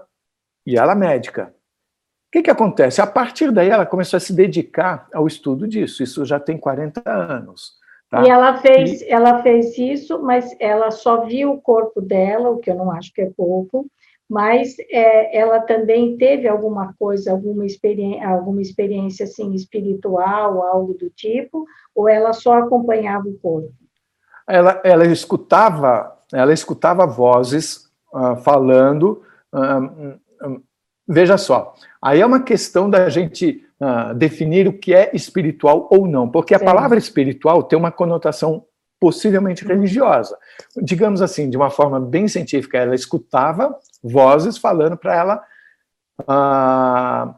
[0.67, 1.55] e ela é médica.
[2.29, 3.01] O que, que acontece?
[3.01, 7.03] A partir daí ela começou a se dedicar ao estudo disso, isso já tem 40
[7.11, 7.73] anos.
[8.11, 8.23] Tá?
[8.23, 9.11] E ela fez, e...
[9.11, 13.12] ela fez isso, mas ela só viu o corpo dela, o que eu não acho
[13.12, 13.87] que é pouco,
[14.29, 21.09] mas é, ela também teve alguma coisa, alguma experiência, alguma experiência assim espiritual, algo do
[21.09, 21.64] tipo,
[21.95, 23.73] ou ela só acompanhava o corpo?
[24.47, 29.23] Ela, ela escutava, ela escutava vozes uh, falando.
[29.53, 30.61] Uh,
[31.07, 36.07] veja só, aí é uma questão da gente uh, definir o que é espiritual ou
[36.07, 36.67] não, porque a Sim.
[36.67, 38.64] palavra espiritual tem uma conotação
[39.00, 40.37] possivelmente religiosa.
[40.76, 45.44] Digamos assim, de uma forma bem científica, ela escutava vozes falando para ela
[46.22, 47.34] uh,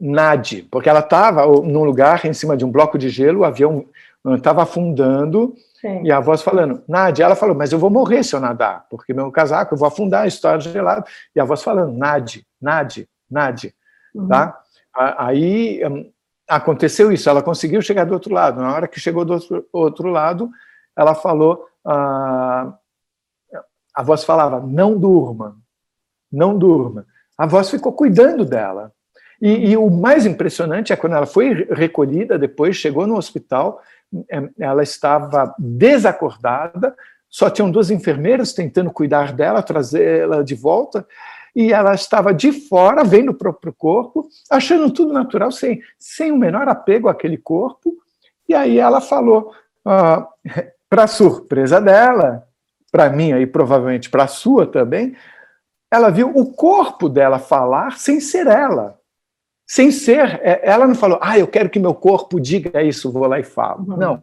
[0.00, 3.86] nade, porque ela estava num lugar em cima de um bloco de gelo, o avião
[4.34, 6.02] estava afundando Sim.
[6.02, 7.22] e a voz falando, nade.
[7.22, 10.26] Ela falou, mas eu vou morrer se eu nadar, porque meu casaco, eu vou afundar,
[10.26, 11.04] história gelada.
[11.34, 13.74] E a voz falando, nade, nade, nade.
[14.14, 14.28] Uhum.
[14.28, 14.58] Tá?
[14.94, 16.10] Aí hum,
[16.48, 18.60] aconteceu isso, ela conseguiu chegar do outro lado.
[18.60, 20.50] Na hora que chegou do outro, outro lado,
[20.96, 22.74] ela falou, ah,
[23.94, 25.56] a voz falava, não durma,
[26.30, 27.06] não durma.
[27.36, 28.92] A voz ficou cuidando dela.
[29.40, 33.80] E, e, o mais impressionante é quando ela foi recolhida, depois chegou no hospital,
[34.30, 36.94] é, ela estava desacordada,
[37.28, 41.06] só tinham duas enfermeiras tentando cuidar dela, trazê-la de volta,
[41.56, 46.36] e ela estava de fora, vendo o próprio corpo, achando tudo natural, sem, sem o
[46.36, 47.94] menor apego àquele corpo.
[48.46, 50.28] E aí ela falou, ah,
[50.86, 52.46] para surpresa dela,
[52.92, 55.16] para mim e provavelmente para a sua também,
[55.90, 59.00] ela viu o corpo dela falar sem ser ela.
[59.66, 63.26] Sem ser, é, ela não falou, ah, eu quero que meu corpo diga isso, vou
[63.26, 63.80] lá e falo.
[63.88, 63.96] Uhum.
[63.96, 64.22] Não.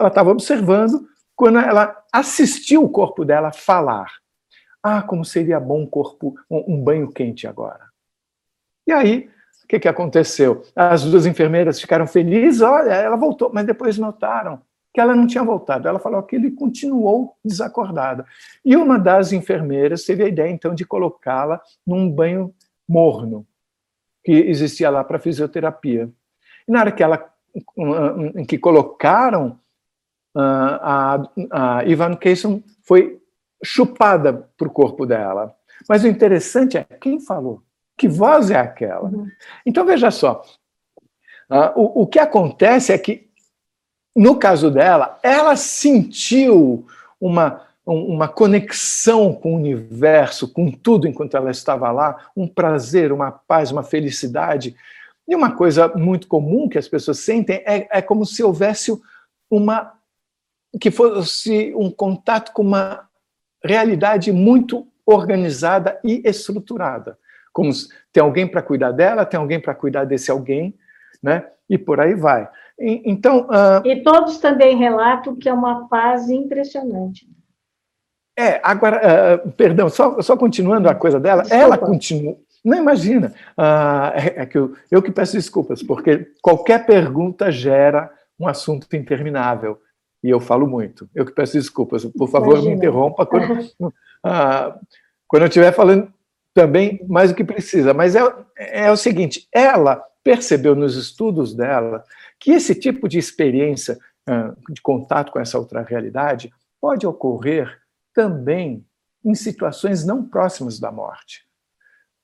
[0.00, 1.06] Ela estava observando
[1.36, 4.21] quando ela assistiu o corpo dela falar.
[4.82, 7.86] Ah, como seria bom um corpo, um, um banho quente agora.
[8.86, 9.30] E aí,
[9.62, 10.64] o que, que aconteceu?
[10.74, 14.60] As duas enfermeiras ficaram felizes, olha, ela voltou, mas depois notaram
[14.92, 15.88] que ela não tinha voltado.
[15.88, 18.24] Ela falou que ele continuou desacordado.
[18.64, 22.54] E uma das enfermeiras teve a ideia, então, de colocá-la num banho
[22.86, 23.46] morno,
[24.24, 26.10] que existia lá para fisioterapia.
[26.68, 27.32] E na hora que ela
[28.48, 29.58] que colocaram
[30.34, 31.20] ah,
[31.52, 32.18] a, a Ivan
[32.82, 33.21] foi
[33.64, 35.54] chupada para o corpo dela.
[35.88, 37.62] Mas o interessante é quem falou,
[37.96, 39.08] que voz é aquela.
[39.08, 39.26] Uhum.
[39.64, 40.42] Então veja só,
[41.50, 43.28] uh, o, o que acontece é que,
[44.14, 46.86] no caso dela, ela sentiu
[47.20, 53.30] uma, uma conexão com o universo, com tudo enquanto ela estava lá, um prazer, uma
[53.30, 54.76] paz, uma felicidade.
[55.26, 58.92] E uma coisa muito comum que as pessoas sentem é, é como se houvesse
[59.50, 59.94] uma
[60.80, 63.06] que fosse um contato com uma
[63.64, 67.18] realidade muito organizada e estruturada.
[67.52, 67.70] Como
[68.12, 70.74] tem alguém para cuidar dela, tem alguém para cuidar desse alguém,
[71.22, 71.46] né?
[71.68, 72.48] E por aí vai.
[72.78, 73.46] E, então.
[73.46, 73.86] Uh...
[73.86, 77.26] E todos também relatam que é uma fase impressionante.
[78.38, 81.64] É, agora, uh, perdão, só, só continuando a coisa dela, Desculpa.
[81.64, 82.36] ela continua.
[82.64, 83.34] Não imagina.
[83.58, 88.86] Uh, é, é, que eu, eu que peço desculpas, porque qualquer pergunta gera um assunto
[88.96, 89.78] interminável
[90.22, 91.08] e eu falo muito.
[91.14, 92.70] Eu que peço desculpas, por favor, Imagina.
[92.70, 93.70] me interrompa quando,
[94.22, 94.78] ah,
[95.26, 96.12] quando eu estiver falando
[96.54, 97.92] também mais do que precisa.
[97.92, 98.20] Mas é,
[98.56, 102.04] é o seguinte: ela percebeu nos estudos dela
[102.38, 107.80] que esse tipo de experiência ah, de contato com essa outra realidade pode ocorrer
[108.14, 108.84] também
[109.24, 111.44] em situações não próximas da morte.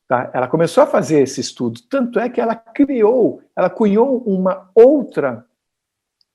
[0.07, 0.30] Tá?
[0.32, 5.44] Ela começou a fazer esse estudo, tanto é que ela criou, ela cunhou uma outra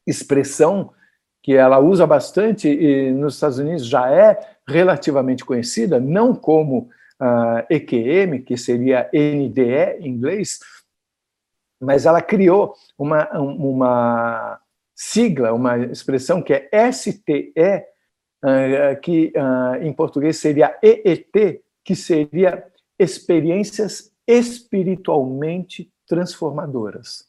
[0.05, 0.93] expressão
[1.44, 6.89] que ela usa bastante e nos Estados Unidos já é relativamente conhecida, não como uh,
[7.20, 10.60] ah, EQM, que seria NDE em inglês,
[11.82, 14.62] mas ela criou uma, uma,
[14.96, 17.54] sigla, uma expressão que é STE,
[18.41, 22.66] uh, que uh, em português seria EET, que seria
[22.98, 27.26] experiências espiritualmente transformadoras.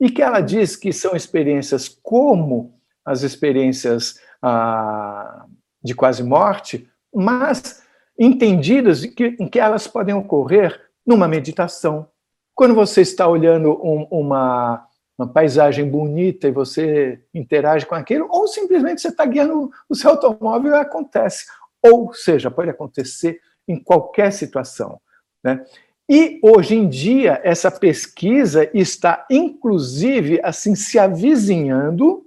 [0.00, 5.46] E que ela diz que são experiências como as experiências ah,
[5.82, 7.82] de quase morte, mas
[8.18, 12.08] entendidas em que, em que elas podem ocorrer numa meditação.
[12.54, 14.86] Quando você está olhando um, uma,
[15.18, 20.10] uma paisagem bonita e você interage com aquilo, ou simplesmente você está guiando o seu
[20.10, 21.46] automóvel e acontece.
[21.82, 25.00] Ou seja, pode acontecer em qualquer situação.
[25.42, 25.64] Né?
[26.08, 32.26] E hoje em dia essa pesquisa está inclusive assim se avizinhando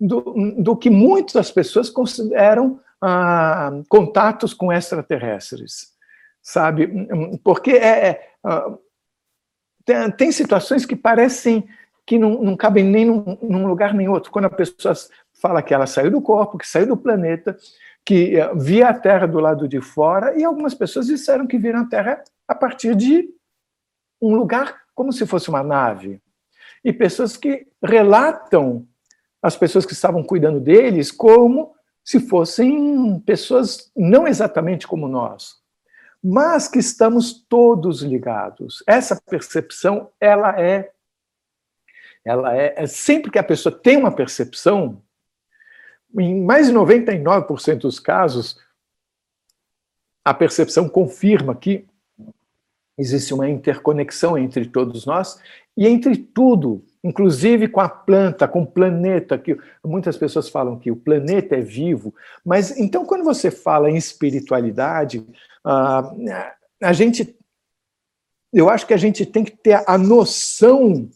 [0.00, 5.92] do, do que muitas pessoas consideram ah, contatos com extraterrestres,
[6.42, 6.88] sabe?
[7.42, 8.76] Porque é, é ah,
[9.84, 11.68] tem, tem, situações que parecem
[12.06, 14.30] que não, não cabem nem num, num lugar nem outro.
[14.30, 14.94] Quando a pessoa
[15.40, 17.56] fala que ela saiu do corpo, que saiu do planeta,
[18.04, 21.80] que eh, via a Terra do lado de fora, e algumas pessoas disseram que viram
[21.80, 23.28] a Terra a partir de
[24.20, 26.20] um lugar como se fosse uma nave.
[26.82, 28.86] E pessoas que relatam
[29.42, 31.74] as pessoas que estavam cuidando deles como
[32.04, 35.56] se fossem pessoas não exatamente como nós,
[36.22, 38.82] mas que estamos todos ligados.
[38.86, 40.90] Essa percepção, ela é
[42.24, 45.02] ela é, é sempre que a pessoa tem uma percepção,
[46.18, 48.58] em mais de 99% dos casos,
[50.24, 51.86] a percepção confirma que
[52.98, 55.40] existe uma interconexão entre todos nós
[55.76, 60.90] e entre tudo, inclusive com a planta, com o planeta, que muitas pessoas falam que
[60.90, 65.24] o planeta é vivo, mas então quando você fala em espiritualidade,
[65.64, 67.36] a gente,
[68.52, 71.08] eu acho que a gente tem que ter a noção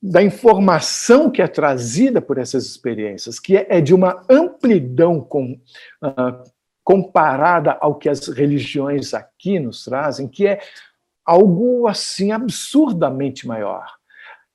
[0.00, 5.60] da informação que é trazida por essas experiências, que é de uma amplidão com,
[6.02, 6.44] uh,
[6.84, 10.60] comparada ao que as religiões aqui nos trazem, que é
[11.24, 13.97] algo assim absurdamente maior.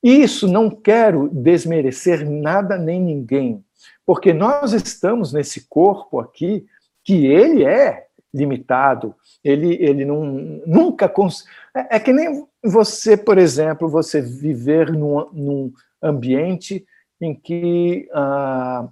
[0.03, 3.63] Isso não quero desmerecer nada nem ninguém,
[4.05, 6.65] porque nós estamos nesse corpo aqui
[7.03, 10.25] que ele é limitado, ele, ele não,
[10.65, 11.07] nunca.
[11.07, 11.45] Cons...
[11.75, 16.85] É, é que nem você, por exemplo, você viver num, num ambiente
[17.21, 18.91] em que uh,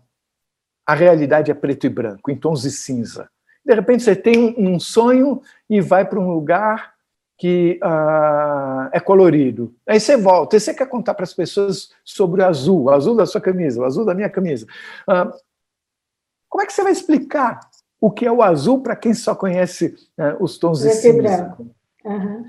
[0.86, 3.30] a realidade é preto e branco, em tons de cinza.
[3.66, 6.91] De repente você tem um sonho e vai para um lugar
[7.42, 9.74] que uh, é colorido.
[9.88, 13.16] Aí você volta, e você quer contar para as pessoas sobre o azul, o azul
[13.16, 14.68] da sua camisa, o azul da minha camisa.
[15.10, 15.34] Uh,
[16.48, 17.60] como é que você vai explicar
[18.00, 21.18] o que é o azul para quem só conhece uh, os tons preto de cinza?
[21.18, 21.76] branco.
[22.06, 22.46] Uhum.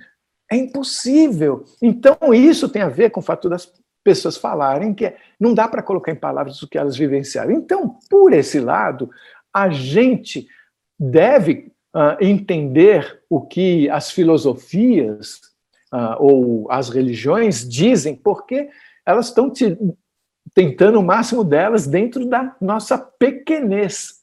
[0.50, 1.64] É impossível.
[1.80, 3.72] Então, isso tem a ver com o fato das
[4.04, 7.52] pessoas falarem que não dá para colocar em palavras o que elas vivenciaram.
[7.52, 9.08] Então, por esse lado,
[9.54, 10.46] a gente
[11.00, 15.40] deve uh, entender o que as filosofias
[15.92, 18.68] uh, ou as religiões dizem, porque
[19.04, 19.52] elas estão
[20.54, 24.22] tentando o máximo delas dentro da nossa pequenez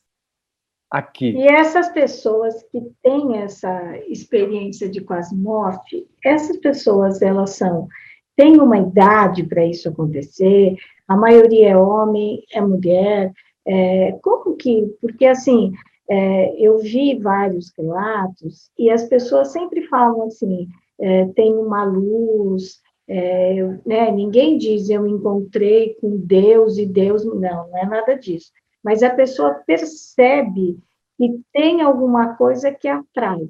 [0.89, 1.31] aqui.
[1.31, 7.87] E essas pessoas que têm essa experiência de quase morte, essas pessoas elas são
[8.35, 10.75] têm uma idade para isso acontecer.
[11.05, 13.33] A maioria é homem, é mulher.
[13.67, 14.95] É, como que?
[15.01, 15.73] Porque assim,
[16.09, 20.67] é, eu vi vários relatos e as pessoas sempre falam assim:
[20.99, 22.79] é, tem uma luz.
[23.11, 28.51] É, né, ninguém diz eu encontrei com Deus e Deus não, não é nada disso
[28.83, 30.79] mas a pessoa percebe
[31.17, 33.49] que tem alguma coisa que atrai.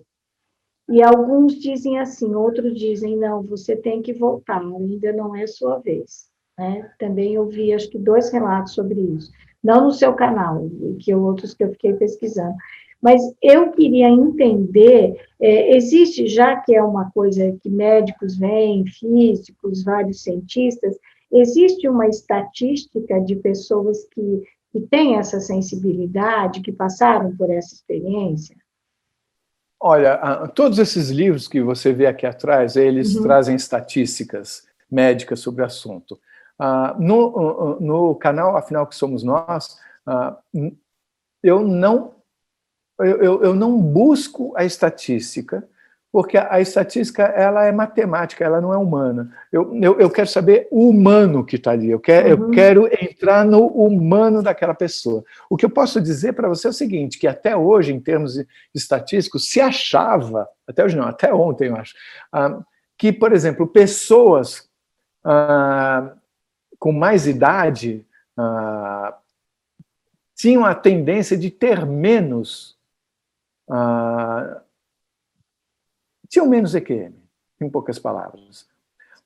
[0.90, 5.78] E alguns dizem assim, outros dizem, não, você tem que voltar, ainda não é sua
[5.78, 6.28] vez.
[6.58, 6.92] Né?
[6.98, 9.32] Também ouvi, acho que, dois relatos sobre isso.
[9.64, 12.56] Não no seu canal, que outros que eu fiquei pesquisando.
[13.02, 19.84] Mas eu queria entender, é, existe, já que é uma coisa que médicos veem, físicos,
[19.84, 20.98] vários cientistas,
[21.32, 28.56] existe uma estatística de pessoas que que têm essa sensibilidade, que passaram por essa experiência?
[29.80, 30.18] Olha,
[30.54, 33.24] todos esses livros que você vê aqui atrás, eles uhum.
[33.24, 36.20] trazem estatísticas médicas sobre o assunto.
[36.60, 40.36] Uh, no, no canal Afinal que Somos Nós, uh,
[41.42, 42.16] eu, não,
[43.00, 45.66] eu, eu não busco a estatística,
[46.12, 49.32] porque a, estatística ela é matemática, ela não é humana.
[49.52, 52.44] Eu, eu, eu quero saber o humano que está ali, eu quero, uhum.
[52.46, 55.24] eu quero entrar no humano daquela pessoa.
[55.50, 58.44] O que eu posso dizer para você é o seguinte, que até hoje, em termos
[58.74, 61.94] estatísticos, se achava, até hoje não, até ontem eu acho,
[62.34, 62.60] ah,
[62.98, 64.68] que, por exemplo, pessoas
[65.24, 66.14] ah,
[66.80, 68.06] com mais idade
[68.40, 69.14] uh,
[70.36, 72.78] tinham a tendência de ter menos.
[73.70, 74.62] Uh,
[76.30, 77.14] tinham menos EQM,
[77.60, 78.68] em poucas palavras.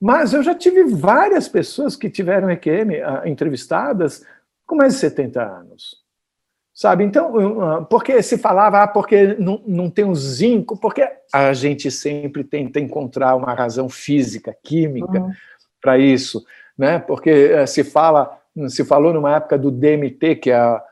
[0.00, 4.26] Mas eu já tive várias pessoas que tiveram EQM uh, entrevistadas
[4.66, 6.02] com mais de 70 anos.
[6.74, 7.04] Sabe?
[7.04, 12.42] Então, porque se falava, ah, porque não, não tem o zinco, porque a gente sempre
[12.42, 15.32] tenta encontrar uma razão física, química uhum.
[15.80, 16.44] para isso,
[16.76, 16.98] né?
[16.98, 20.82] Porque eh, se fala, se falou numa época do DMT, que é a,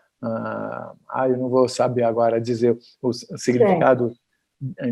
[1.08, 4.14] ah, eu não vou saber agora dizer o significado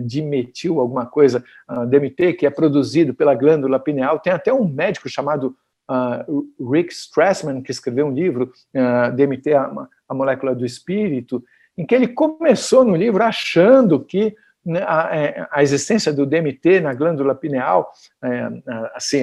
[0.04, 4.18] dimetil, alguma coisa, uh, DMT, que é produzido pela glândula pineal.
[4.18, 5.56] Tem até um médico chamado
[5.88, 11.44] uh, Rick Strassman, que escreveu um livro, uh, DMT, a, a, molécula do espírito,
[11.78, 14.34] em que ele começou no livro achando que
[14.64, 18.48] né, a, é, a, existência do DMT na glândula pineal, é,
[18.94, 19.22] assim,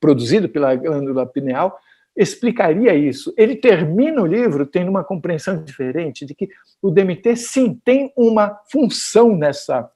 [0.00, 1.78] produzido pela glândula pineal,
[2.16, 3.32] explicaria isso.
[3.36, 6.48] Ele termina o livro tendo uma compreensão diferente de que
[6.82, 9.90] o DMT, sim, tem uma função nessa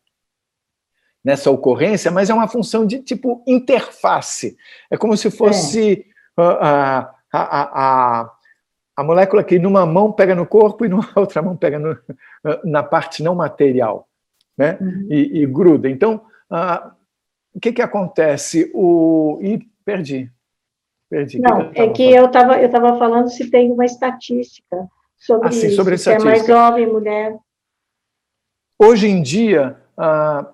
[1.25, 4.57] nessa ocorrência, mas é uma função de tipo interface.
[4.91, 6.05] É como se fosse
[6.37, 6.43] é.
[6.43, 8.33] a, a, a,
[8.97, 11.97] a, molécula que numa mão pega no corpo e numa outra mão pega no,
[12.65, 14.09] na parte não material,
[14.59, 14.77] né?
[14.81, 15.07] Uhum.
[15.11, 15.89] E, e, gruda.
[15.89, 16.91] Então, uh,
[17.55, 18.71] o que que acontece?
[18.75, 20.31] O e perdi.
[21.09, 21.39] Perdi.
[21.39, 25.53] Não, que é que eu estava eu tava falando se tem uma estatística sobre ah,
[25.53, 27.37] sim, isso, sobre se é mais jovem, mulher.
[28.79, 30.47] Hoje em dia, uh,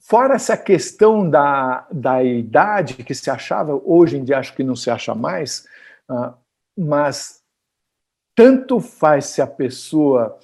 [0.00, 4.74] fora essa questão da, da idade que se achava, hoje em dia acho que não
[4.74, 5.66] se acha mais,
[6.08, 6.32] uh,
[6.76, 7.42] mas
[8.34, 10.38] tanto faz se a pessoa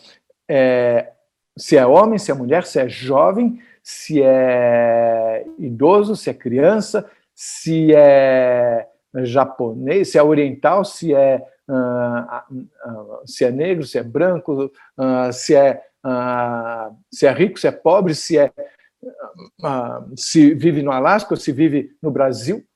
[0.46, 1.12] é,
[1.56, 7.10] se é homem, se é mulher, se é jovem, se é idoso, se é criança,
[7.40, 14.02] se é japonês, se é oriental, se é, uh, uh, se é negro, se é
[14.02, 15.80] branco, uh, se, é,
[17.08, 18.52] se é rico, se é pobre, se é
[20.16, 22.66] se vive no Alasca ou se vive no Brasil,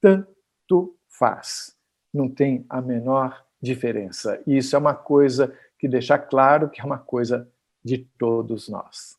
[0.00, 1.74] tanto faz.
[2.14, 4.40] Não tem a menor diferença.
[4.46, 7.48] E isso é uma coisa que deixa claro que é uma coisa
[7.84, 9.17] de todos nós.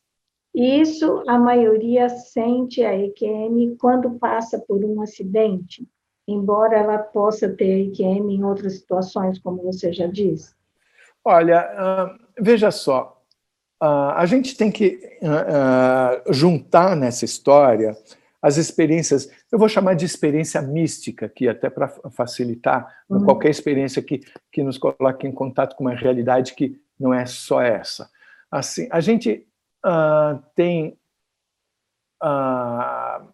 [0.54, 5.86] Isso a maioria sente a EQM quando passa por um acidente,
[6.26, 10.54] embora ela possa ter EQM em outras situações, como você já disse.
[11.24, 13.22] Olha, veja só,
[13.80, 15.00] a gente tem que
[16.30, 17.96] juntar nessa história
[18.42, 23.24] as experiências, eu vou chamar de experiência mística, que até para facilitar, uhum.
[23.24, 24.20] qualquer experiência que,
[24.50, 28.08] que nos coloque em contato com uma realidade que não é só essa.
[28.50, 29.46] Assim, a gente
[29.84, 30.98] uh, tem
[32.22, 33.26] uh,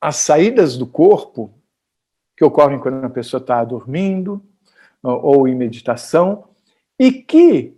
[0.00, 1.52] as saídas do corpo
[2.36, 4.44] que ocorrem quando a pessoa está dormindo
[5.02, 6.48] ou em meditação
[6.98, 7.76] e que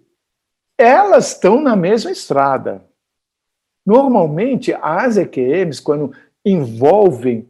[0.79, 2.85] elas estão na mesma estrada.
[3.85, 6.13] Normalmente, as EQMs, quando
[6.45, 7.49] envolvem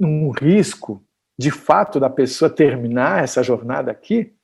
[0.00, 1.04] um risco
[1.38, 4.34] de fato da pessoa terminar essa jornada aqui,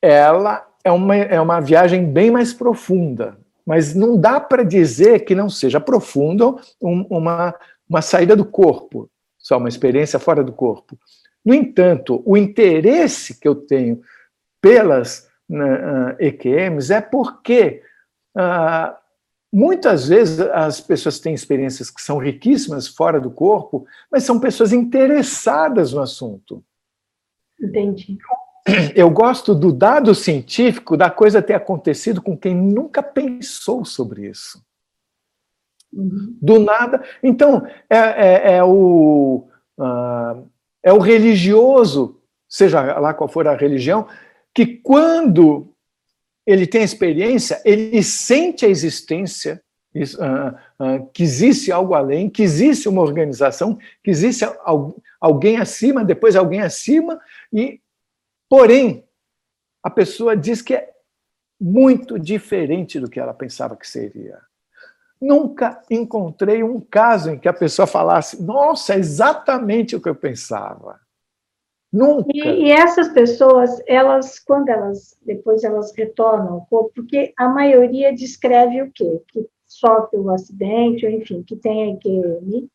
[0.00, 5.34] ela é uma, é uma viagem bem mais profunda, mas não dá para dizer que
[5.34, 7.54] não seja profunda um, uma,
[7.88, 10.98] uma saída do corpo, só uma experiência fora do corpo.
[11.44, 14.02] No entanto, o interesse que eu tenho
[14.60, 17.82] pelas uh, EQMs é porque
[18.36, 18.94] uh,
[19.52, 24.72] muitas vezes as pessoas têm experiências que são riquíssimas fora do corpo, mas são pessoas
[24.72, 26.62] interessadas no assunto.
[27.60, 28.18] Entendi
[28.94, 34.62] eu gosto do dado científico da coisa ter acontecido com quem nunca pensou sobre isso.
[35.92, 36.36] Uhum.
[36.40, 37.02] Do nada.
[37.22, 39.48] Então, é, é, é o,
[39.78, 40.48] uh,
[40.82, 44.06] é o religioso, seja lá qual for a religião,
[44.54, 45.68] que quando
[46.46, 49.62] ele tem experiência, ele sente a existência,
[49.94, 54.44] uh, uh, que existe algo além, que existe uma organização, que existe
[55.20, 57.20] alguém acima, depois alguém acima,
[57.52, 57.80] e
[58.50, 59.04] Porém,
[59.80, 60.90] a pessoa diz que é
[61.60, 64.40] muito diferente do que ela pensava que seria.
[65.20, 70.16] Nunca encontrei um caso em que a pessoa falasse: Nossa, é exatamente o que eu
[70.16, 70.98] pensava.
[71.92, 72.30] Nunca.
[72.34, 78.12] E, e, essas pessoas, elas, quando elas depois elas retornam ao corpo, porque a maioria
[78.12, 79.22] descreve o quê?
[79.28, 82.68] Que sofre o um acidente, enfim, que tem EQM,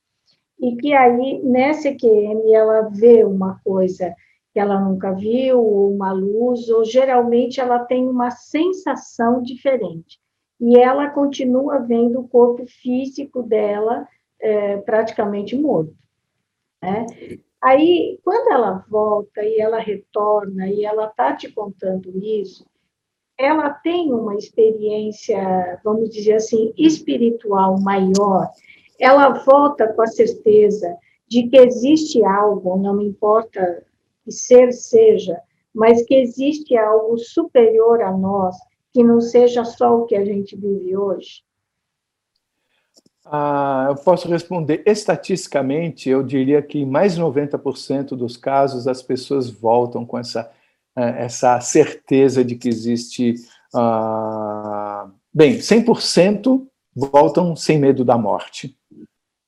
[0.59, 4.13] e que aí, nessa EQM, ela vê uma coisa
[4.55, 10.17] que ela nunca viu, ou uma luz, ou geralmente ela tem uma sensação diferente.
[10.61, 14.07] E ela continua vendo o corpo físico dela
[14.39, 15.93] é, praticamente morto.
[16.81, 17.05] Né?
[17.61, 22.65] Aí, quando ela volta e ela retorna e ela está te contando isso,
[23.37, 28.49] ela tem uma experiência, vamos dizer assim, espiritual maior.
[28.97, 30.95] Ela volta com a certeza
[31.27, 33.84] de que existe algo, não importa
[34.25, 35.39] que ser seja,
[35.73, 38.55] mas que existe algo superior a nós,
[38.91, 41.43] que não seja só o que a gente vive hoje.
[43.25, 49.49] Ah, eu posso responder estatisticamente, eu diria que mais de 90% dos casos as pessoas
[49.49, 50.51] voltam com essa,
[50.95, 53.33] eh, essa certeza de que existe.
[53.73, 58.77] Ah, bem, 100% voltam sem medo da morte.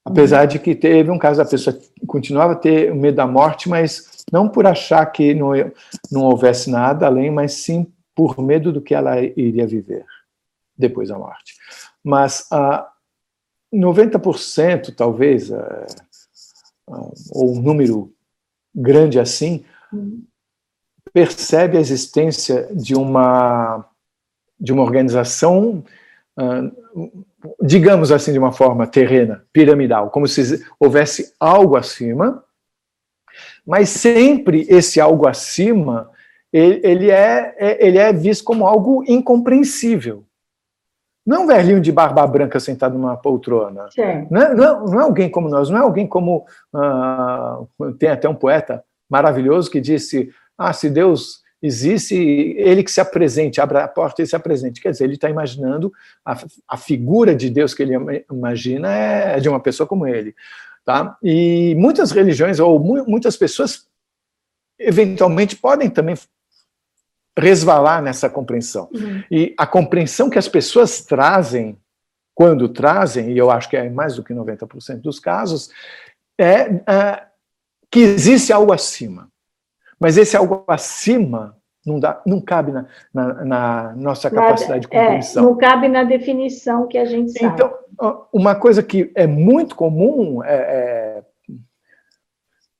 [0.08, 4.24] Apesar de que teve um caso da pessoa continuava a ter medo da morte, mas
[4.32, 5.52] não por achar que não,
[6.12, 10.06] não houvesse nada além, mas sim por medo do que ela iria viver
[10.78, 11.56] depois da morte.
[12.04, 12.90] Mas ah,
[13.74, 15.86] 90% talvez, é,
[17.32, 18.14] ou um número
[18.74, 19.66] grande assim,
[21.12, 23.86] percebe a existência de uma,
[24.60, 25.84] de uma organização,
[27.62, 32.44] digamos assim, de uma forma terrena, piramidal, como se houvesse algo acima,
[33.66, 36.10] mas sempre esse algo acima
[36.52, 40.24] ele é, é, ele é visto como algo incompreensível.
[41.26, 43.90] Não um velhinho de barba branca sentado numa poltrona.
[44.32, 46.46] Não é, não, é, não é, alguém como nós, não é alguém como.
[46.74, 53.02] Uh, tem até um poeta maravilhoso que disse: Ah, se Deus existe, ele que se
[53.02, 54.82] apresente, abra a porta e se apresente.
[54.82, 55.92] Quer dizer, ele está imaginando
[56.24, 56.38] a,
[56.68, 57.94] a, figura de Deus que ele
[58.32, 60.36] imagina é de uma pessoa como ele.
[60.86, 61.18] Tá?
[61.22, 63.88] E muitas religiões, ou mu muitas pessoas,
[64.80, 66.16] eventualmente podem também
[67.38, 68.90] resvalar nessa compreensão.
[68.94, 69.24] Uhum.
[69.30, 71.78] E a compreensão que as pessoas trazem,
[72.34, 75.70] quando trazem, e eu acho que é mais do que 90% dos casos,
[76.40, 77.28] é uh,
[77.92, 79.30] que existe algo acima.
[80.00, 85.00] Mas esse algo acima não, dá, não cabe na, na, na nossa capacidade de é,
[85.00, 85.44] compreensão.
[85.44, 87.54] É, não cabe na definição que a gente sabe.
[87.54, 87.74] Então,
[88.32, 91.24] uma coisa que é muito comum, é, é,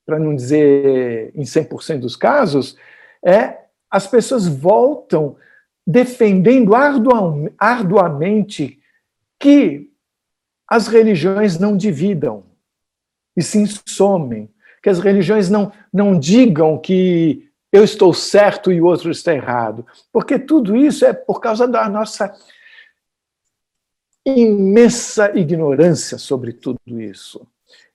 [0.06, 2.76] para não dizer em 100% dos casos,
[3.24, 3.58] é
[3.90, 5.36] as pessoas voltam
[5.86, 6.72] defendendo
[7.58, 8.78] arduamente
[9.40, 9.90] que
[10.68, 12.44] as religiões não dividam
[13.34, 14.50] e se somem,
[14.82, 19.86] que as religiões não, não digam que eu estou certo e o outro está errado,
[20.12, 22.34] porque tudo isso é por causa da nossa
[24.24, 27.46] imensa ignorância sobre tudo isso.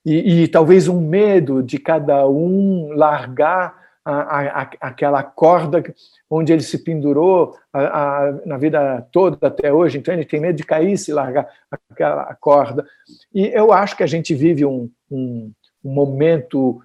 [0.06, 5.82] E, e talvez um medo de cada um largar a, a, aquela corda
[6.30, 10.64] onde ele se pendurou a, na vida toda até hoje, então ele tem medo de
[10.64, 11.48] cair se largar
[11.90, 12.86] aquela corda.
[13.34, 15.52] E eu acho que a gente vive um, um,
[15.84, 16.82] um momento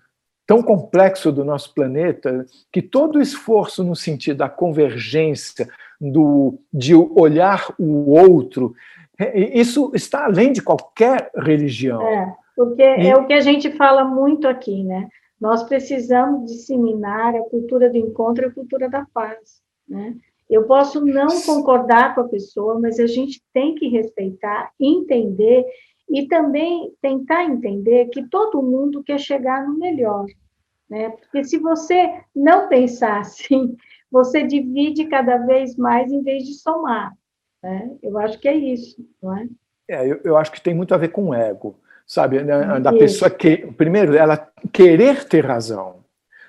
[0.47, 5.69] tão complexo do nosso planeta que todo o esforço no sentido da convergência,
[6.01, 8.75] do, de olhar o outro,
[9.19, 12.01] é, isso está além de qualquer religião.
[12.01, 13.09] É, porque e...
[13.09, 15.09] é o que a gente fala muito aqui, né?
[15.41, 20.15] Nós precisamos disseminar a cultura do encontro e a cultura da paz, né?
[20.49, 25.67] Eu posso não concordar com a pessoa, mas a gente tem que respeitar, entender
[26.11, 30.27] e também tentar entender que todo mundo quer chegar no melhor,
[30.89, 31.11] né?
[31.11, 33.77] Porque se você não pensar assim,
[34.11, 37.13] você divide cada vez mais em vez de somar,
[37.63, 37.97] né?
[38.03, 39.49] Eu acho que é isso, não é?
[39.91, 41.79] É, eu, eu acho que tem muito a ver com o ego
[42.09, 42.43] sabe?
[42.83, 45.99] Da pessoa que, primeiro, ela querer ter razão.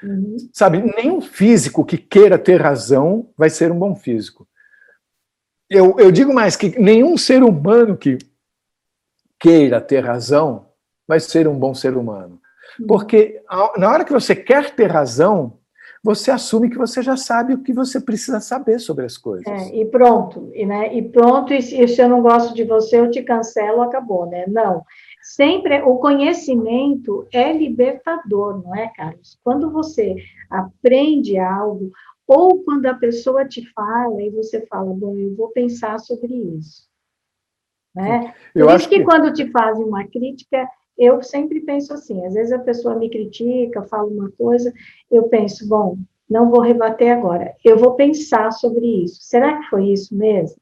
[0.01, 0.37] Uhum.
[0.53, 4.47] Sabe, nenhum físico que queira ter razão vai ser um bom físico.
[5.69, 8.17] Eu, eu digo mais que nenhum ser humano que
[9.39, 10.67] queira ter razão
[11.07, 12.39] vai ser um bom ser humano.
[12.79, 12.87] Uhum.
[12.87, 13.41] Porque
[13.77, 15.59] na hora que você quer ter razão,
[16.03, 19.47] você assume que você já sabe o que você precisa saber sobre as coisas.
[19.47, 23.11] É, e pronto, e, né, e pronto, e se eu não gosto de você, eu
[23.11, 24.45] te cancelo, acabou, né?
[24.47, 24.83] Não.
[25.21, 29.37] Sempre o conhecimento é libertador, não é, Carlos?
[29.43, 30.15] Quando você
[30.49, 31.91] aprende algo,
[32.25, 36.88] ou quando a pessoa te fala e você fala, bom, eu vou pensar sobre isso.
[37.95, 38.33] Né?
[38.55, 40.67] Eu Por isso que, que quando te fazem uma crítica,
[40.97, 44.73] eu sempre penso assim, às vezes a pessoa me critica, fala uma coisa,
[45.09, 45.97] eu penso, bom,
[46.29, 49.19] não vou rebater agora, eu vou pensar sobre isso.
[49.21, 50.57] Será que foi isso mesmo?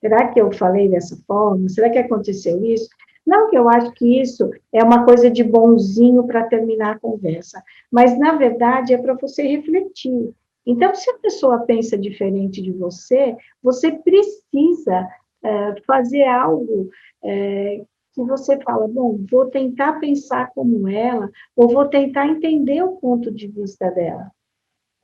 [0.00, 1.68] Será que eu falei dessa forma?
[1.68, 2.88] Será que aconteceu isso?
[3.26, 7.62] Não que eu acho que isso é uma coisa de bonzinho para terminar a conversa,
[7.90, 10.32] mas na verdade é para você refletir.
[10.64, 15.08] Então, se a pessoa pensa diferente de você, você precisa
[15.44, 16.90] é, fazer algo
[17.24, 17.84] é,
[18.14, 23.30] que você fala, bom, vou tentar pensar como ela, ou vou tentar entender o ponto
[23.30, 24.30] de vista dela.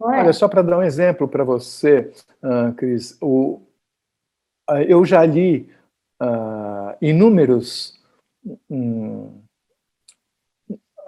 [0.00, 0.04] É?
[0.20, 2.10] Olha, só para dar um exemplo para você,
[2.42, 3.60] uh, Cris, o,
[4.68, 5.70] uh, eu já li
[6.20, 8.00] uh, inúmeros.
[8.68, 9.42] Um,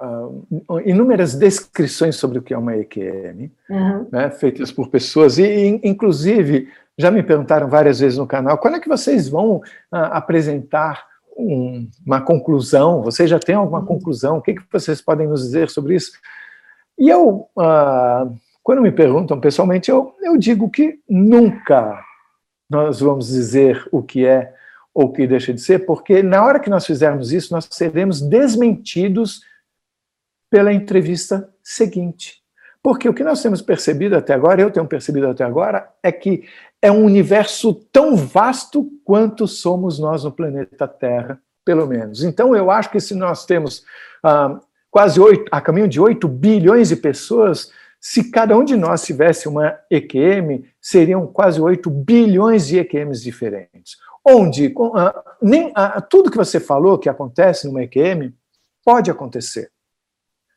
[0.01, 4.09] uh, inúmeras descrições sobre o que é uma EQM, uhum.
[4.13, 8.81] né, feitas por pessoas, e inclusive já me perguntaram várias vezes no canal, quando é
[8.81, 9.63] que vocês vão uh,
[10.13, 11.05] apresentar
[11.37, 13.03] um, uma conclusão?
[13.03, 13.87] Vocês já têm alguma uhum.
[13.87, 14.39] conclusão?
[14.39, 16.13] O que, que vocês podem nos dizer sobre isso?
[16.99, 22.01] E eu, uh, quando me perguntam pessoalmente, eu, eu digo que nunca
[22.71, 24.55] nós vamos dizer o que é
[24.93, 28.21] ou o que deixa de ser, porque na hora que nós fizermos isso, nós seremos
[28.21, 29.43] desmentidos
[30.49, 32.45] pela entrevista seguinte.
[32.81, 36.45] Porque o que nós temos percebido até agora, eu tenho percebido até agora, é que
[36.85, 42.23] é um universo tão vasto quanto somos nós no planeta Terra, pelo menos.
[42.23, 43.87] Então, eu acho que se nós temos
[44.23, 44.61] ah,
[44.91, 49.49] quase oito, a caminho de 8 bilhões de pessoas, se cada um de nós tivesse
[49.49, 53.97] uma EQM, seriam quase 8 bilhões de EQMs diferentes.
[54.23, 58.31] Onde ah, nem, ah, tudo que você falou que acontece numa EQM
[58.85, 59.71] pode acontecer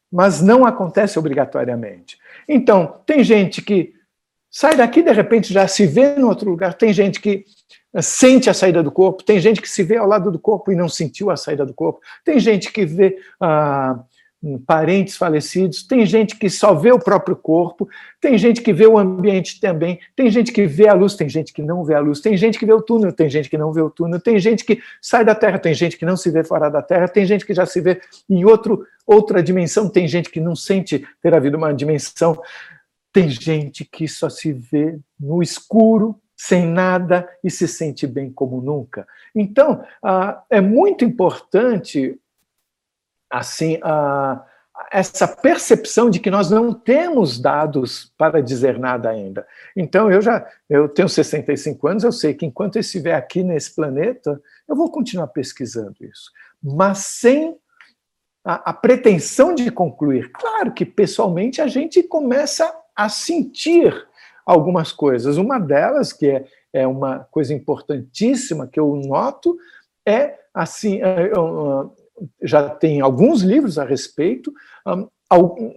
[0.10, 2.18] mas não acontece obrigatoriamente.
[2.48, 3.94] Então, tem gente que
[4.58, 7.46] sai daqui de repente já se vê em outro lugar, tem gente que
[7.94, 10.72] eh, sente a saída do corpo, tem gente que se vê ao lado do corpo
[10.72, 14.00] e não sentiu a saída do corpo, tem gente que vê ah,
[14.66, 17.88] parentes falecidos, tem gente que só vê o próprio corpo,
[18.20, 21.54] tem gente que vê o ambiente também, tem gente que vê a luz, tem gente
[21.54, 23.72] que não vê a luz, tem gente que vê o túnel, tem gente que não
[23.72, 26.44] vê o túnel, tem gente que sai da Terra, tem gente que não se vê
[26.44, 30.32] fora da Terra, tem gente que já se vê em outro, outra dimensão, tem gente
[30.32, 32.42] que não sente ter havido uma dimensão,
[33.18, 38.62] tem gente que só se vê no escuro, sem nada e se sente bem como
[38.62, 39.08] nunca.
[39.34, 39.84] Então,
[40.52, 42.16] é muito importante
[43.28, 43.80] assim
[44.92, 49.48] essa percepção de que nós não temos dados para dizer nada ainda.
[49.76, 53.74] Então eu já eu tenho 65 anos, eu sei que enquanto eu estiver aqui nesse
[53.74, 57.58] planeta, eu vou continuar pesquisando isso, mas sem
[58.46, 60.32] a, a pretensão de concluir.
[60.32, 64.08] Claro que pessoalmente a gente começa a sentir
[64.46, 65.38] algumas coisas.
[65.38, 69.56] Uma delas que é, é uma coisa importantíssima que eu noto
[70.06, 71.32] é assim é,
[72.42, 74.52] já tem alguns livros a respeito.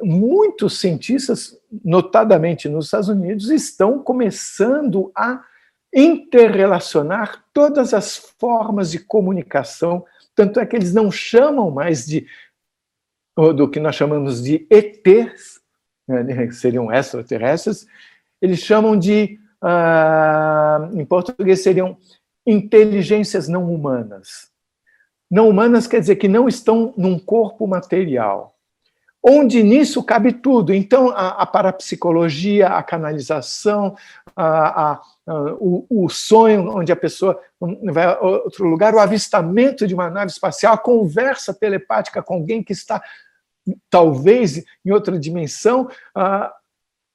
[0.03, 5.45] muitos cientistas, notadamente nos Estados Unidos, estão começando a
[5.93, 10.05] interrelacionar todas as formas de comunicação.
[10.35, 12.27] Tanto é que eles não chamam mais de
[13.57, 15.60] do que nós chamamos de ETs,
[16.11, 17.87] né, que seriam extraterrestres,
[18.41, 21.97] eles chamam de, uh, em português, seriam
[22.47, 24.51] inteligências não humanas.
[25.31, 28.55] Não humanas quer dizer que não estão num corpo material.
[29.23, 30.73] Onde nisso cabe tudo.
[30.73, 33.95] Então, a, a parapsicologia, a canalização,
[34.35, 35.03] a, a,
[35.61, 37.39] o, o, sonho, onde a pessoa
[37.93, 42.63] vai a outro lugar, o avistamento de uma nave espacial, a conversa telepática com alguém
[42.63, 43.03] que está,
[43.89, 46.51] talvez, em outra dimensão, uh,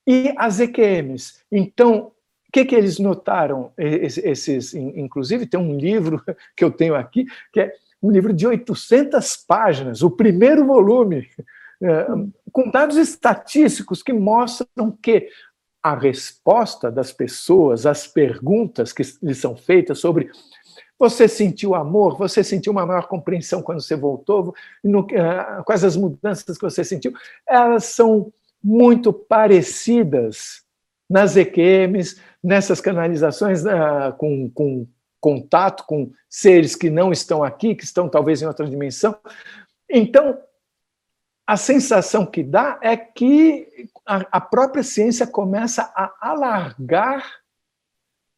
[0.07, 1.39] e as EQMs.
[1.51, 2.11] Então,
[2.47, 3.71] o que, que eles notaram?
[3.77, 6.23] Esses, inclusive, tem um livro
[6.55, 11.27] que eu tenho aqui, que é um livro de 800 páginas, o primeiro volume,
[11.81, 12.07] é,
[12.51, 15.27] com dados estatísticos que mostram que
[15.83, 20.31] a resposta das pessoas às perguntas que lhes são feitas sobre
[20.97, 25.95] você sentiu amor, você sentiu uma maior compreensão quando você voltou, no, é, quais as
[25.95, 27.13] mudanças que você sentiu,
[27.47, 28.31] elas são
[28.63, 30.63] muito parecidas
[31.09, 34.87] nas EQMs, nessas canalizações uh, com, com
[35.19, 39.17] contato com seres que não estão aqui, que estão talvez em outra dimensão.
[39.89, 40.37] Então,
[41.47, 47.23] a sensação que dá é que a, própria ciência começa a alargar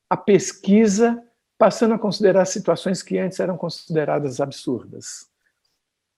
[0.09, 1.21] a pesquisa,
[1.57, 5.29] passando a considerar situações que antes eram consideradas absurdas.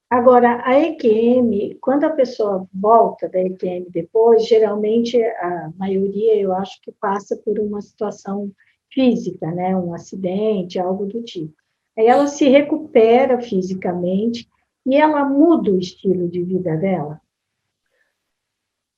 [0.09, 6.81] Agora, a EQM, quando a pessoa volta da EQM depois, geralmente a maioria, eu acho
[6.81, 8.51] que passa por uma situação
[8.91, 9.75] física, né?
[9.75, 11.53] Um acidente, algo do tipo.
[11.95, 14.49] Aí ela se recupera fisicamente
[14.85, 17.21] e ela muda o estilo de vida dela?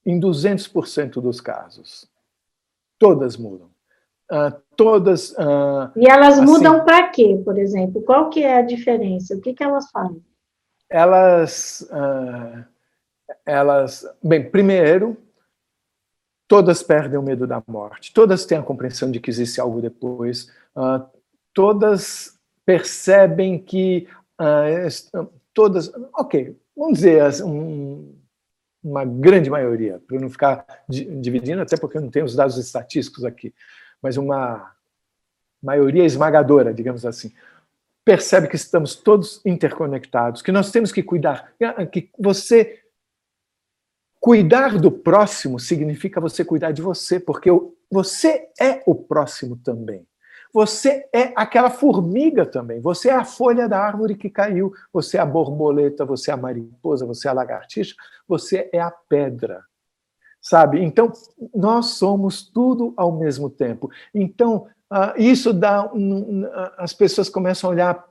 [0.05, 2.09] Em 200% dos casos.
[2.97, 3.70] Todas mudam.
[4.31, 5.31] Uh, todas.
[5.31, 8.01] Uh, e elas assim, mudam para quê, por exemplo?
[8.03, 9.35] Qual que é a diferença?
[9.35, 10.23] O que, que elas fazem?
[10.89, 11.85] Elas.
[11.91, 12.63] Uh,
[13.45, 14.07] elas.
[14.23, 15.17] Bem, primeiro,
[16.47, 20.49] todas perdem o medo da morte, todas têm a compreensão de que existe algo depois,
[21.53, 24.07] todas percebem que
[25.53, 28.13] todas, ok, vamos dizer, um,
[28.83, 33.23] uma grande maioria, para não ficar dividindo, até porque eu não tenho os dados estatísticos
[33.23, 33.53] aqui,
[34.01, 34.73] mas uma
[35.61, 37.31] maioria esmagadora, digamos assim,
[38.03, 41.53] percebe que estamos todos interconectados, que nós temos que cuidar,
[41.91, 42.81] que você
[44.19, 47.49] cuidar do próximo significa você cuidar de você, porque
[47.91, 50.07] você é o próximo também.
[50.53, 52.81] Você é aquela formiga também.
[52.81, 54.73] Você é a folha da árvore que caiu.
[54.91, 57.95] Você é a borboleta, você é a mariposa, você é a lagartixa,
[58.27, 59.63] você é a pedra.
[60.41, 60.83] Sabe?
[60.83, 61.11] Então,
[61.53, 63.91] nós somos tudo ao mesmo tempo.
[64.13, 65.91] Então, uh, isso dá.
[65.93, 68.05] Um, uh, as pessoas começam a olhar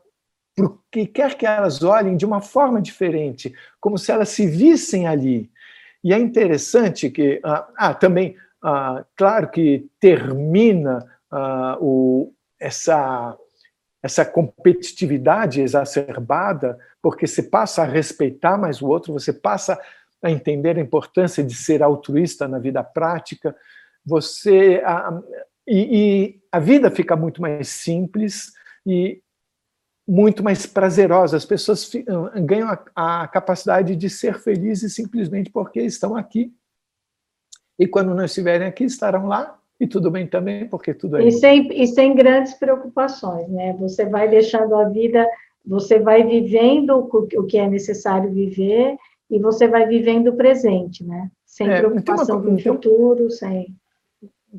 [0.54, 4.46] para o que quer que elas olhem de uma forma diferente, como se elas se
[4.46, 5.50] vissem ali.
[6.04, 7.38] E é interessante que.
[7.44, 8.36] Uh, ah, também,
[9.16, 13.36] claro que termina uh, o, essa,
[14.02, 19.80] essa competitividade exacerbada, porque você passa a respeitar mais o outro, você passa
[20.22, 23.56] a entender a importância de ser altruísta na vida prática,
[24.04, 25.20] você a,
[25.66, 28.52] e, e a vida fica muito mais simples
[28.86, 29.22] e
[30.06, 31.36] muito mais prazerosa.
[31.36, 31.90] As pessoas
[32.44, 36.52] ganham a, a, capacidade de ser felizes simplesmente porque estão aqui.
[37.78, 41.26] E quando não estiverem aqui, estarão lá e tudo bem também, porque tudo é.
[41.26, 43.74] E sem, e sem grandes preocupações, né?
[43.80, 45.26] Você vai deixando a vida,
[45.64, 48.98] você vai vivendo o que é necessário viver
[49.30, 51.30] e você vai vivendo o presente, né?
[51.46, 53.74] Sem é, preocupação com o futuro, sem.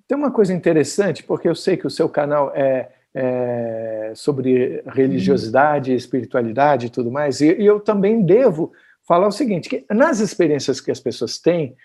[0.07, 5.93] Tem uma coisa interessante, porque eu sei que o seu canal é, é sobre religiosidade,
[5.93, 8.71] espiritualidade e tudo mais, e, e eu também devo
[9.07, 11.75] falar o seguinte: que nas experiências que as pessoas têm,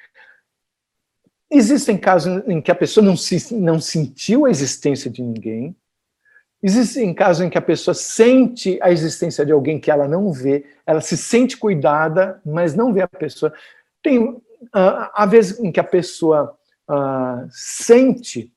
[1.51, 5.77] Existem casos em que a pessoa não, se, não sentiu a existência de ninguém.
[6.67, 10.67] Existem casos em que a pessoa sente a existência de alguém que ela não vê,
[10.85, 13.55] ela se sente cuidada, mas não vê a pessoa.
[14.03, 14.43] Tem uh,
[14.73, 16.59] há vezes em que a pessoa
[16.91, 18.53] uh, sente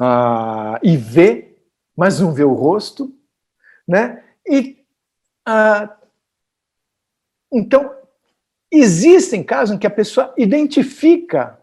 [0.00, 1.56] uh, e vê,
[1.96, 3.14] mas não vê o rosto,
[3.86, 4.24] né?
[4.46, 4.82] E
[7.52, 7.94] então
[8.76, 11.60] Existem casos em que a pessoa identifica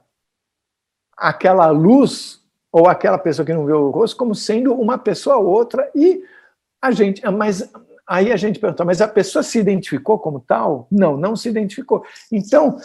[1.17, 2.40] aquela luz
[2.71, 6.23] ou aquela pessoa que não vê o rosto como sendo uma pessoa ou outra e
[6.81, 7.69] a gente, mas
[8.07, 10.87] aí a gente pergunta, mas a pessoa se identificou como tal?
[10.91, 12.03] Não, não se identificou.
[12.31, 12.77] Então,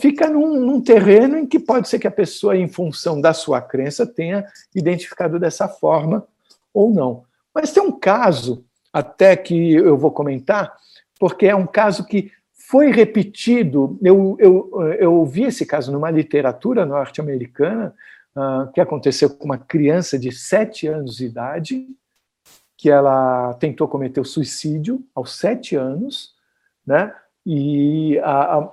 [0.00, 3.60] fica num, num, terreno em que pode ser que a pessoa, em função da sua
[3.60, 6.26] crença, tenha identificado dessa forma
[6.72, 7.24] ou não.
[7.54, 10.74] Mas tem um caso, até que eu vou comentar,
[11.18, 16.86] porque é um caso que foi repetido, eu, eu, eu ouvi esse caso numa literatura
[16.86, 17.94] norte-americana,
[18.36, 21.86] uh, que aconteceu com uma criança de sete anos de idade,
[22.76, 26.34] que ela tentou cometer o suicídio aos sete anos,
[26.86, 27.14] né?
[27.44, 28.18] E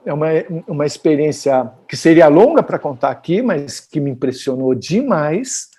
[0.05, 0.27] é uma,
[0.67, 5.69] uma experiência que seria longa para contar aqui, mas que me impressionou demais,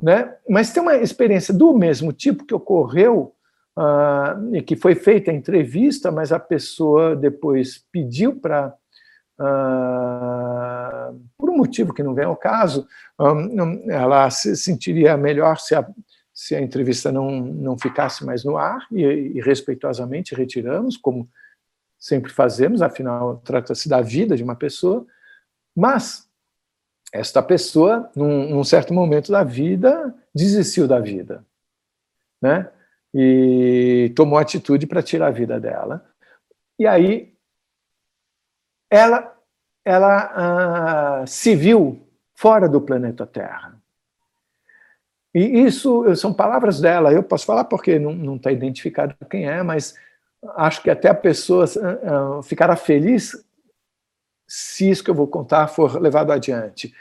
[0.00, 0.34] né?
[0.48, 3.34] Mas tem uma experiência do mesmo tipo que ocorreu
[3.78, 8.74] uh, e que foi feita a entrevista, mas a pessoa depois pediu para,
[9.42, 12.86] uh, por um motivo que não vem ao caso,
[13.18, 15.86] um, ela se sentiria melhor se a,
[16.32, 21.28] se a entrevista não, não ficasse mais no ar, e, e respeitosamente retiramos, como
[21.98, 25.06] sempre fazemos, afinal, trata-se da vida de uma pessoa,
[25.74, 26.28] mas
[27.12, 31.44] esta pessoa, num, num, certo momento da vida, desistiu da vida.
[32.40, 32.68] Né?
[33.14, 36.04] e tomou atitude para tirar a vida dela.
[36.78, 37.31] E aí
[38.92, 39.34] ela,
[39.82, 43.80] ela uh, se viu fora do planeta Terra.
[45.34, 47.10] E isso são palavras dela.
[47.10, 49.94] Eu posso falar porque não está identificado quem é, mas
[50.56, 53.32] acho que até a pessoa uh, ficará feliz
[54.46, 56.92] se isso que eu vou contar for levado adiante.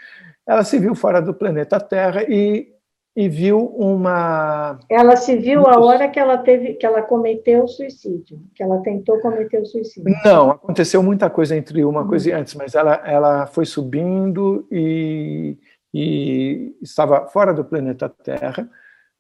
[0.47, 2.73] Ela se viu fora do planeta Terra e
[3.15, 4.79] e viu uma.
[4.89, 8.81] Ela se viu a hora que ela teve, que ela cometeu o suicídio, que ela
[8.81, 10.13] tentou cometer o suicídio.
[10.23, 15.57] Não, aconteceu muita coisa entre uma coisa e antes, mas ela, ela foi subindo e,
[15.93, 18.69] e estava fora do planeta Terra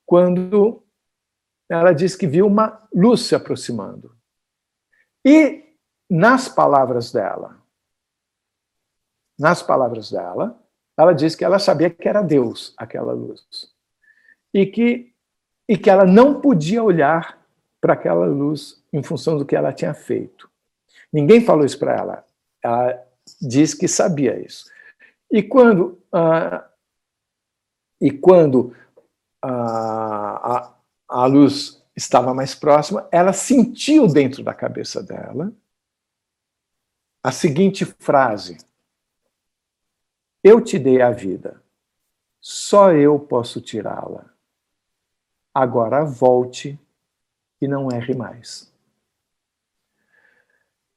[0.05, 0.83] quando
[1.69, 4.15] ela disse que viu uma luz se aproximando.
[5.25, 5.63] E
[6.09, 7.57] nas palavras dela,
[9.37, 10.57] nas palavras dela,
[10.97, 13.70] ela disse que ela sabia que era Deus aquela luz
[14.53, 15.13] e que,
[15.67, 17.41] e que ela não podia olhar
[17.79, 20.49] para aquela luz em função do que ela tinha feito.
[21.11, 22.25] Ninguém falou isso para ela.
[22.63, 23.03] Ela
[23.41, 24.69] disse que sabia isso.
[25.29, 26.69] E quando, ah,
[27.99, 28.75] e quando
[29.41, 30.75] ah,
[31.09, 35.53] a, a luz estava mais próxima, ela sentiu dentro da cabeça dela
[37.23, 38.57] a seguinte frase:
[40.43, 41.61] Eu te dei a vida,
[42.39, 44.30] só eu posso tirá-la.
[45.53, 46.79] Agora volte
[47.61, 48.71] e não erre mais.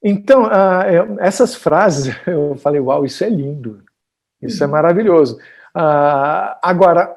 [0.03, 3.83] Então, uh, essas frases, eu falei, uau, isso é lindo,
[4.41, 5.37] isso é maravilhoso.
[5.75, 7.17] Uh, agora,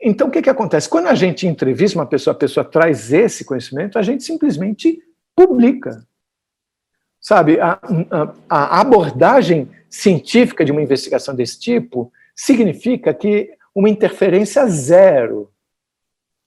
[0.00, 0.88] então o que, que acontece?
[0.88, 5.02] Quando a gente entrevista uma pessoa, a pessoa traz esse conhecimento, a gente simplesmente
[5.34, 6.06] publica.
[7.20, 7.80] Sabe, a,
[8.10, 15.50] a, a abordagem científica de uma investigação desse tipo significa que uma interferência zero.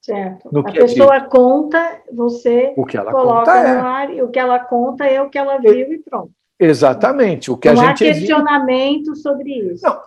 [0.02, 0.50] Certo.
[0.58, 3.80] A pessoa é conta, você o que ela coloca conta no é.
[3.80, 6.32] ar, e o que ela conta é o que ela viu e pronto.
[6.60, 7.52] Exatamente.
[7.52, 9.86] O que Não a gente há questionamento sobre isso.
[9.86, 10.02] Não,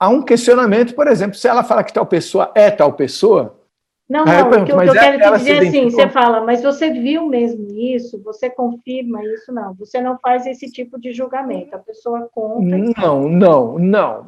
[0.00, 3.54] há um questionamento, por exemplo, se ela fala que tal pessoa é tal pessoa.
[4.08, 6.62] Não, não, o que, o que eu quero te dizer é assim, você fala, mas
[6.62, 8.18] você viu mesmo isso?
[8.22, 9.52] Você confirma isso?
[9.52, 12.78] Não, você não faz esse tipo de julgamento, a pessoa conta.
[12.98, 14.24] Não, não, não.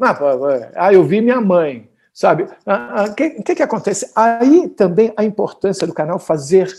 [0.77, 1.89] Ah, eu vi minha mãe,
[2.21, 2.43] sabe?
[2.43, 4.12] O ah, ah, que, que, que acontece?
[4.14, 6.71] Aí também a importância do canal fazer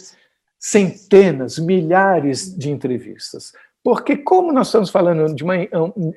[0.59, 3.51] centenas, milhares de entrevistas.
[3.83, 5.55] Porque, como nós estamos falando de uma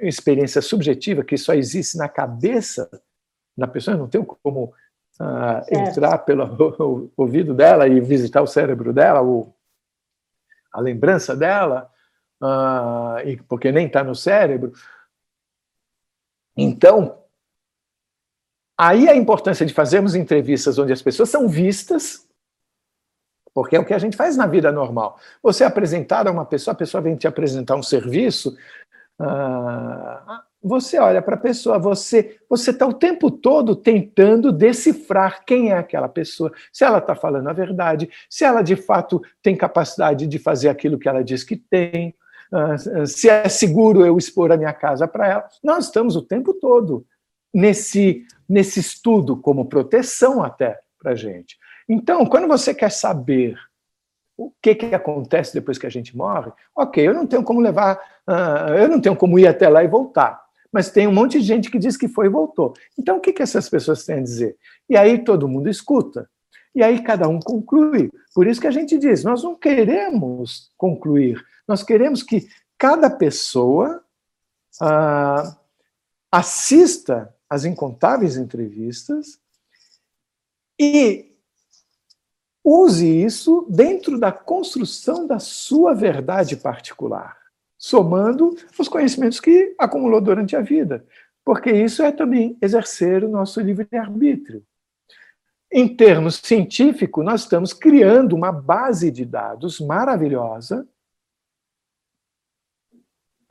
[0.02, 2.86] experiência subjetiva que só existe na cabeça
[3.56, 4.74] da pessoa, não tem como
[5.18, 9.56] uh, entrar pelo ouvido dela e visitar o cérebro dela, ou
[10.70, 11.90] a lembrança dela,
[12.42, 14.74] uh, e, porque nem está no cérebro.
[16.54, 17.23] Então,
[18.78, 22.24] aí a importância de fazermos entrevistas onde as pessoas são vistas
[23.54, 25.16] porque é o que a gente faz na vida normal.
[25.42, 28.56] Você é apresentar a uma pessoa, a pessoa vem te apresentar um serviço,
[29.20, 35.70] uh, você olha para a pessoa, você você está o tempo todo tentando decifrar quem
[35.70, 40.26] é aquela pessoa, se ela está falando a verdade, se ela de fato tem capacidade
[40.26, 42.14] de fazer aquilo que ela diz que tem,
[42.52, 45.48] uh, se é seguro eu expor a minha casa para ela.
[45.62, 47.06] Nós estamos o tempo todo
[47.54, 51.56] nesse, nesse estudo como proteção até para a gente.
[51.88, 53.56] Então, quando você quer saber
[54.36, 57.96] o que, que acontece depois que a gente morre, ok, eu não tenho como levar,
[58.28, 60.42] uh, eu não tenho como ir até lá e voltar.
[60.72, 62.74] Mas tem um monte de gente que diz que foi e voltou.
[62.98, 64.56] Então, o que, que essas pessoas têm a dizer?
[64.88, 66.28] E aí todo mundo escuta.
[66.74, 68.10] E aí cada um conclui.
[68.34, 74.02] Por isso que a gente diz: nós não queremos concluir, nós queremos que cada pessoa
[74.82, 75.56] uh,
[76.32, 79.38] assista às incontáveis entrevistas
[80.78, 81.34] e
[82.64, 87.36] Use isso dentro da construção da sua verdade particular,
[87.76, 91.04] somando os conhecimentos que acumulou durante a vida,
[91.44, 94.64] porque isso é também exercer o nosso livre-arbítrio.
[95.70, 100.88] Em termos científicos, nós estamos criando uma base de dados maravilhosa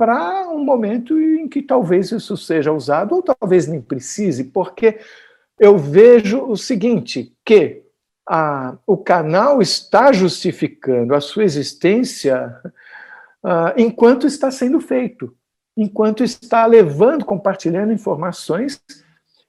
[0.03, 4.99] para um momento em que talvez isso seja usado, ou talvez nem precise, porque
[5.57, 7.83] eu vejo o seguinte, que
[8.27, 12.53] a, o canal está justificando a sua existência
[13.45, 15.33] uh, enquanto está sendo feito,
[15.77, 18.83] enquanto está levando, compartilhando informações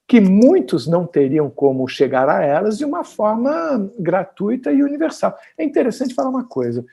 [0.06, 5.36] que muitos não teriam como chegar a elas de uma forma gratuita e universal.
[5.58, 6.86] É interessante falar uma coisa,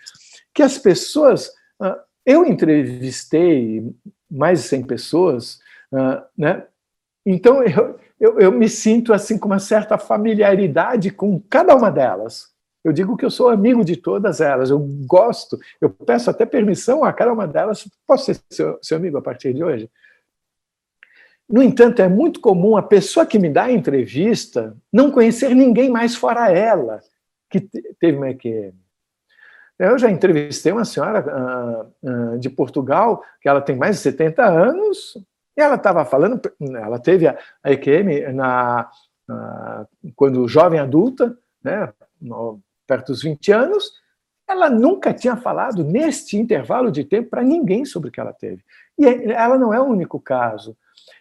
[0.52, 1.50] que as pessoas,
[1.80, 3.94] uh, eu entrevistei
[4.30, 5.60] mais de 100 pessoas,
[5.92, 6.66] uh, né?
[7.26, 12.50] Então eu, eu, eu me sinto assim com uma certa familiaridade com cada uma delas.
[12.84, 17.04] Eu digo que eu sou amigo de todas elas, eu gosto, eu peço até permissão
[17.04, 17.88] a cada uma delas.
[18.08, 19.90] Posso ser seu, seu amigo a partir de hoje?
[21.48, 25.90] No entanto, é muito comum a pessoa que me dá a entrevista não conhecer ninguém
[25.90, 27.02] mais fora ela
[27.50, 27.60] que
[28.00, 28.74] teve uma EQM.
[29.80, 31.26] Eu já entrevistei uma senhora
[32.04, 35.18] uh, uh, de Portugal, que ela tem mais de 70 anos,
[35.58, 36.40] e ela estava falando,
[36.76, 38.90] ela teve a, a EQM na,
[39.28, 41.92] na, quando jovem adulta, né,
[42.22, 43.92] no, perto dos 20 anos,
[44.48, 48.64] ela nunca tinha falado neste intervalo de tempo para ninguém sobre o que ela teve.
[49.00, 50.76] E ela não é o único caso.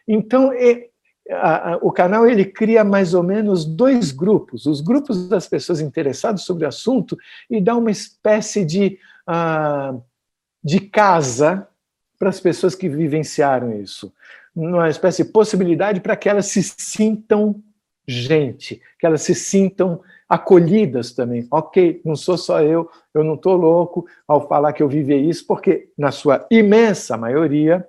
[0.07, 0.53] Então,
[1.30, 5.80] a, a, o canal ele cria mais ou menos dois grupos, os grupos das pessoas
[5.80, 7.16] interessadas sobre o assunto
[7.48, 10.02] e dá uma espécie de, uh,
[10.62, 11.68] de casa
[12.18, 14.12] para as pessoas que vivenciaram isso.
[14.54, 17.62] Uma espécie de possibilidade para que elas se sintam
[18.06, 21.46] gente, que elas se sintam acolhidas também.
[21.50, 25.46] Ok, não sou só eu, eu não estou louco ao falar que eu vivi isso,
[25.46, 27.86] porque na sua imensa maioria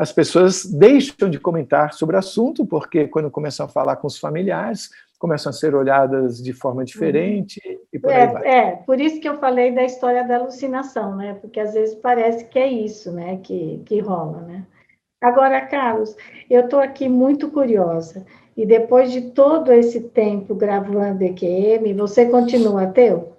[0.00, 4.18] as pessoas deixam de comentar sobre o assunto, porque quando começam a falar com os
[4.18, 4.88] familiares,
[5.18, 7.78] começam a ser olhadas de forma diferente uhum.
[7.92, 8.48] e por é, aí vai.
[8.48, 11.34] É, por isso que eu falei da história da alucinação, né?
[11.34, 13.40] Porque às vezes parece que é isso, né?
[13.42, 14.64] Que, que rola, né?
[15.20, 16.16] Agora, Carlos,
[16.48, 18.24] eu estou aqui muito curiosa.
[18.56, 23.36] E depois de todo esse tempo gravando EQM, você continua ateu?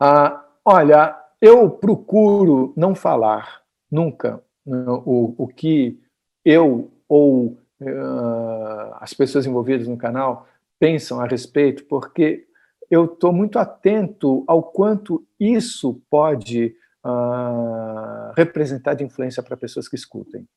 [0.00, 3.60] Ah, olha, eu procuro não falar
[3.90, 5.98] nunca o, o que
[6.44, 10.46] eu ou uh, as pessoas envolvidas no canal
[10.78, 12.46] pensam a respeito, porque
[12.90, 19.96] eu estou muito atento ao quanto isso pode uh, representar de influência para pessoas que
[19.96, 20.48] escutem.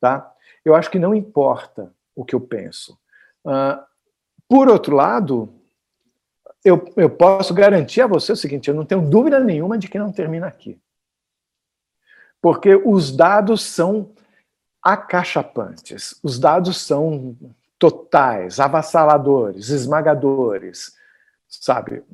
[0.00, 0.32] Tá?
[0.64, 2.98] Eu acho que não importa o que eu penso.
[3.44, 3.82] Uh,
[4.48, 5.52] por outro lado,
[6.64, 9.98] eu, eu posso garantir a você o seguinte: eu não tenho dúvida nenhuma de que
[9.98, 10.78] não termina aqui
[12.40, 14.12] porque os dados são
[14.82, 17.36] acachapantes, os dados são
[17.78, 20.92] totais, avassaladores, esmagadores,
[21.48, 22.04] sabe?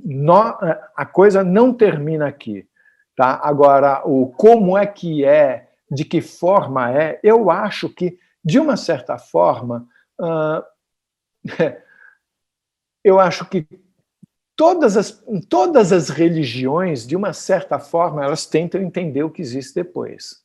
[0.97, 2.67] a coisa não termina aqui,
[3.17, 3.41] tá?
[3.43, 8.77] Agora, o como é que é, de que forma é, eu acho que, de uma
[8.77, 9.87] certa forma,
[10.21, 10.63] uh,
[13.05, 13.67] eu acho que
[14.57, 19.75] todas as, todas as religiões, de uma certa forma, elas tentam entender o que existe
[19.75, 20.45] depois.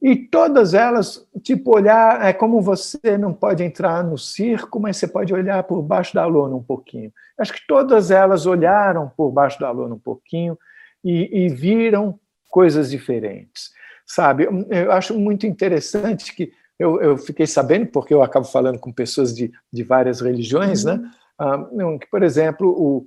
[0.00, 5.06] E todas elas, tipo, olhar, é como você não pode entrar no circo, mas você
[5.06, 7.12] pode olhar por baixo da lona um pouquinho.
[7.38, 10.58] Acho que todas elas olharam por baixo da lona um pouquinho
[11.02, 12.18] e, e viram
[12.50, 13.70] coisas diferentes,
[14.06, 14.46] sabe?
[14.70, 19.34] Eu acho muito interessante que eu, eu, fiquei sabendo, porque eu acabo falando com pessoas
[19.34, 21.00] de, de várias religiões, né?
[21.38, 21.58] Ah,
[22.00, 23.06] que, por exemplo, o,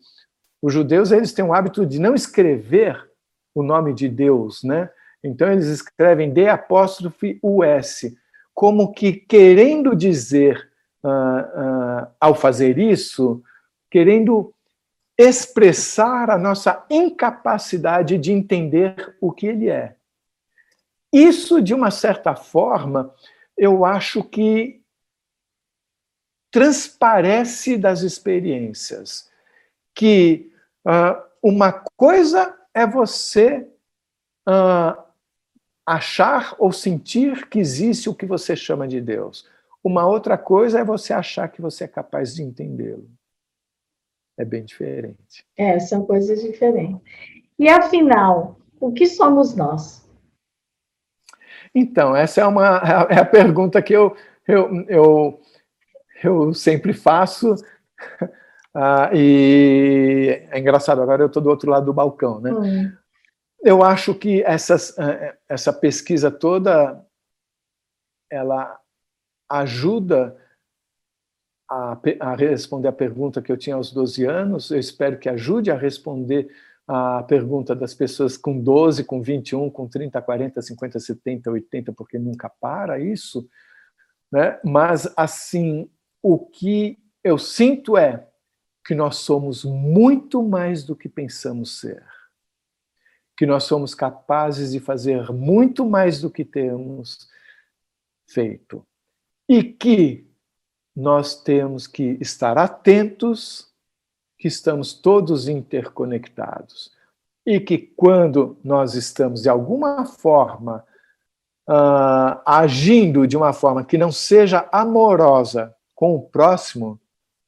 [0.62, 3.10] os judeus eles têm o hábito de não escrever
[3.56, 4.90] o nome de Deus, né?
[5.24, 8.06] Então eles escrevem D apóstrofe US,
[8.54, 10.70] como que querendo dizer,
[11.04, 13.42] uh, uh, ao fazer isso,
[13.90, 14.54] querendo
[15.18, 19.96] expressar a nossa incapacidade de entender o que ele é.
[21.12, 23.14] Isso, de uma certa forma,
[23.58, 24.82] eu acho que
[26.52, 29.30] transparece das experiências,
[29.94, 30.50] que
[30.86, 33.68] Uh, uma coisa é você
[34.48, 35.02] uh,
[35.86, 39.48] achar ou sentir que existe o que você chama de Deus.
[39.84, 43.10] Uma outra coisa é você achar que você é capaz de entendê-lo.
[44.38, 45.46] É bem diferente.
[45.58, 47.00] É, são coisas diferentes.
[47.58, 50.08] E afinal, o que somos nós?
[51.76, 52.78] Então, essa é, uma,
[53.10, 54.16] é a pergunta que eu,
[54.48, 55.42] eu, eu,
[56.24, 57.56] eu sempre faço
[58.74, 62.52] ah, e é engraçado, agora eu estou do outro lado do balcão, né?
[62.52, 62.92] Hum.
[63.62, 67.06] Eu acho que essas, eh, essa pesquisa toda,
[68.32, 68.80] ela
[69.50, 70.38] ajuda
[71.70, 75.70] a, a, responder a pergunta que eu tinha aos 12 anos, eu espero que ajude
[75.70, 76.50] a responder
[76.88, 82.18] a pergunta das pessoas com 12, com 21, com 30, 40, 50, 70, 80, porque
[82.18, 83.48] nunca para isso,
[84.32, 84.60] né?
[84.64, 85.88] Mas assim,
[86.22, 88.28] o que eu sinto é
[88.86, 92.04] que nós somos muito mais do que pensamos ser,
[93.38, 97.30] que nós somos capazes de fazer muito mais do que temos
[98.28, 98.86] feito.
[99.48, 100.28] E que
[100.96, 103.72] nós temos que estar atentos
[104.38, 106.92] que estamos todos interconectados.
[107.46, 110.86] E que quando nós estamos de alguma forma
[111.70, 116.98] uh, agindo de uma forma que não seja amorosa com o próximo,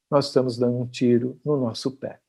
[0.10, 2.20] nós estamos dando um tiro no nosso pé.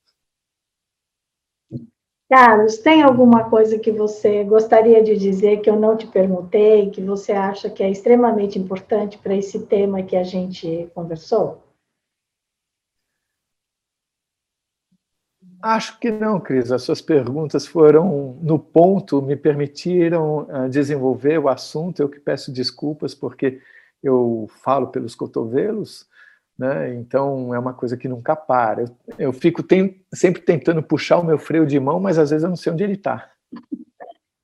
[2.31, 7.03] Carlos, tem alguma coisa que você gostaria de dizer que eu não te perguntei, que
[7.03, 11.61] você acha que é extremamente importante para esse tema que a gente conversou?
[15.61, 16.71] Acho que não, Cris.
[16.71, 22.01] As suas perguntas foram no ponto, me permitiram ah, desenvolver o assunto.
[22.01, 23.61] Eu que peço desculpas porque
[24.01, 26.09] eu falo pelos cotovelos,
[26.63, 26.95] né?
[26.95, 28.83] Então é uma coisa que nunca para.
[28.83, 32.45] Eu, eu fico tem, sempre tentando puxar o meu freio de mão, mas às vezes
[32.45, 33.29] eu não sei onde ele está.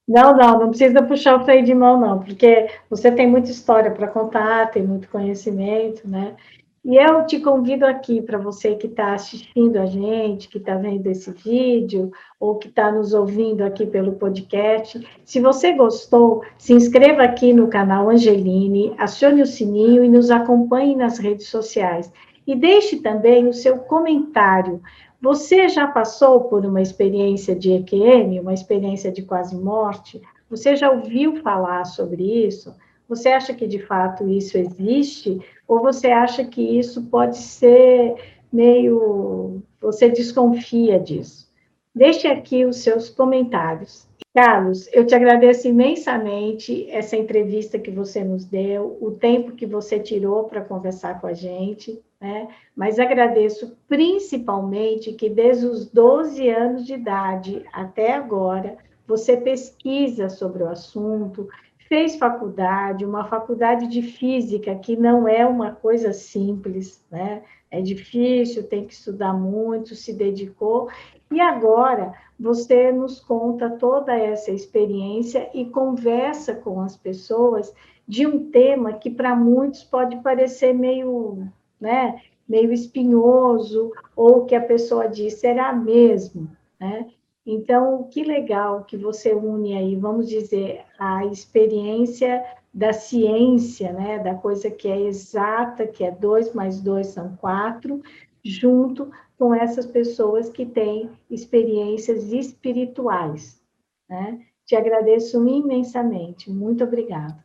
[0.06, 3.92] Não, não, não precisa puxar o freio de mão, não, porque você tem muita história
[3.92, 6.34] para contar, tem muito conhecimento, né?
[6.84, 11.06] E eu te convido aqui para você que está assistindo a gente, que está vendo
[11.08, 15.06] esse vídeo, ou que está nos ouvindo aqui pelo podcast.
[15.24, 20.94] Se você gostou, se inscreva aqui no canal Angeline, acione o sininho e nos acompanhe
[20.94, 22.10] nas redes sociais.
[22.46, 24.80] E deixe também o seu comentário.
[25.20, 30.22] Você já passou por uma experiência de EQM, uma experiência de quase morte?
[30.48, 32.72] Você já ouviu falar sobre isso?
[33.08, 35.40] Você acha que de fato isso existe?
[35.66, 38.14] Ou você acha que isso pode ser
[38.52, 39.62] meio.
[39.80, 41.48] Você desconfia disso?
[41.94, 44.06] Deixe aqui os seus comentários.
[44.34, 49.98] Carlos, eu te agradeço imensamente essa entrevista que você nos deu, o tempo que você
[49.98, 52.46] tirou para conversar com a gente, né?
[52.76, 58.76] Mas agradeço principalmente que desde os 12 anos de idade até agora,
[59.06, 61.48] você pesquisa sobre o assunto,
[61.88, 67.42] fez faculdade, uma faculdade de física que não é uma coisa simples, né?
[67.70, 70.88] É difícil, tem que estudar muito, se dedicou.
[71.30, 77.74] E agora você nos conta toda essa experiência e conversa com as pessoas
[78.06, 81.46] de um tema que para muitos pode parecer meio,
[81.80, 86.50] né, meio espinhoso ou que a pessoa diz será mesmo,
[86.80, 87.06] né?
[87.50, 92.44] Então, que legal que você une aí, vamos dizer, a experiência
[92.74, 98.02] da ciência, né, da coisa que é exata, que é dois mais dois são quatro,
[98.44, 103.62] junto com essas pessoas que têm experiências espirituais.
[104.06, 104.44] Né?
[104.66, 106.50] Te agradeço imensamente.
[106.50, 107.42] Muito obrigada.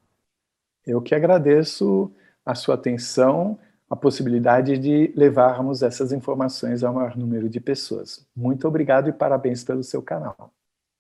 [0.86, 2.12] Eu que agradeço
[2.46, 3.58] a sua atenção,
[3.94, 8.28] a possibilidade de levarmos essas informações ao maior número de pessoas.
[8.36, 10.52] Muito obrigado e parabéns pelo seu canal.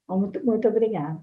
[0.08, 1.20] Muito, muito obrigada.